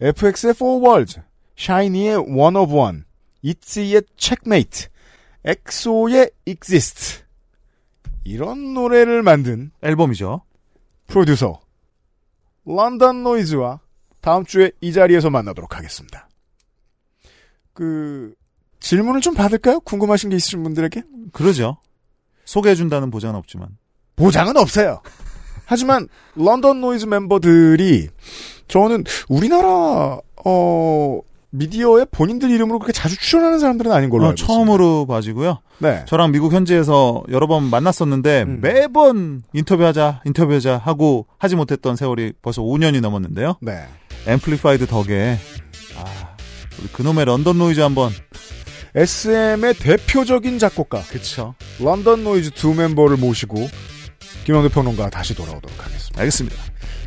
[0.00, 1.20] FX의 Four Walls,
[1.56, 3.02] 샤이니의 One of One,
[3.42, 4.88] 있지의 Checkmate,
[5.46, 7.22] 엑소의 Exist
[8.24, 10.42] 이런 노래를 만든 앨범이죠.
[11.06, 11.60] 프로듀서
[12.64, 13.80] 런던 노이즈와
[14.20, 16.28] 다음 주에 이 자리에서 만나도록 하겠습니다.
[17.72, 18.34] 그
[18.80, 19.78] 질문을 좀 받을까요?
[19.80, 21.04] 궁금하신 게 있으신 분들에게?
[21.32, 21.78] 그러죠.
[22.44, 23.76] 소개해준다는 보장은 없지만.
[24.16, 25.00] 보장은 없어요.
[25.64, 28.08] 하지만 런던 노이즈 멤버들이
[28.66, 31.20] 저는 우리나라 어
[31.56, 35.14] 미디어에 본인들 이름으로 그렇게 자주 출연하는 사람들은 아닌 걸로 어, 알고 처음으로 있습니다.
[35.14, 35.58] 봐지고요.
[35.78, 36.04] 네.
[36.06, 38.60] 저랑 미국 현지에서 여러 번 만났었는데 음.
[38.60, 43.56] 매번 인터뷰하자 인터뷰하자 하고 하지 못했던 세월이 벌써 5년이 넘었는데요.
[43.60, 43.84] 네.
[44.26, 45.38] Amplified 덕에
[45.96, 46.36] 아,
[46.78, 48.10] 우리 그놈의 런던 노이즈 한번
[48.94, 51.54] SM의 대표적인 작곡가 그렇죠.
[51.80, 53.68] 런던 노이즈 두 멤버를 모시고
[54.44, 56.20] 김영대 평론가 다시 돌아오도록 하겠습니다.
[56.20, 56.56] 알겠습니다.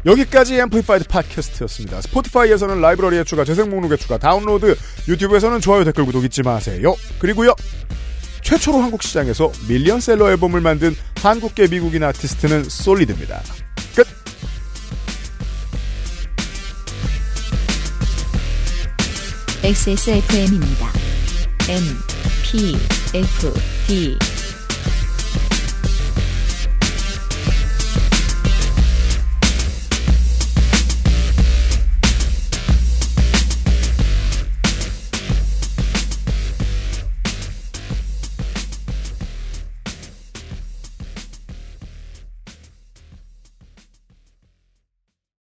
[0.05, 2.01] 여기까지 Amplified 팟캐스트였습니다.
[2.01, 4.75] 스포티파이에서는 라이브러리에 추가, 재생 목록에 추가, 다운로드,
[5.07, 6.95] 유튜브에서는 좋아요, 댓글, 구독 잊지 마세요.
[7.19, 7.53] 그리고요.
[8.41, 13.41] 최초로 한국 시장에서 밀리언셀러 앨범을 만든 한국계 미국인 아티스트는 솔리드입니다.
[13.95, 14.07] 끝!
[19.63, 20.91] XSFM입니다.
[21.67, 21.83] M,
[22.43, 22.75] P,
[23.13, 23.53] F,
[23.85, 24.17] D,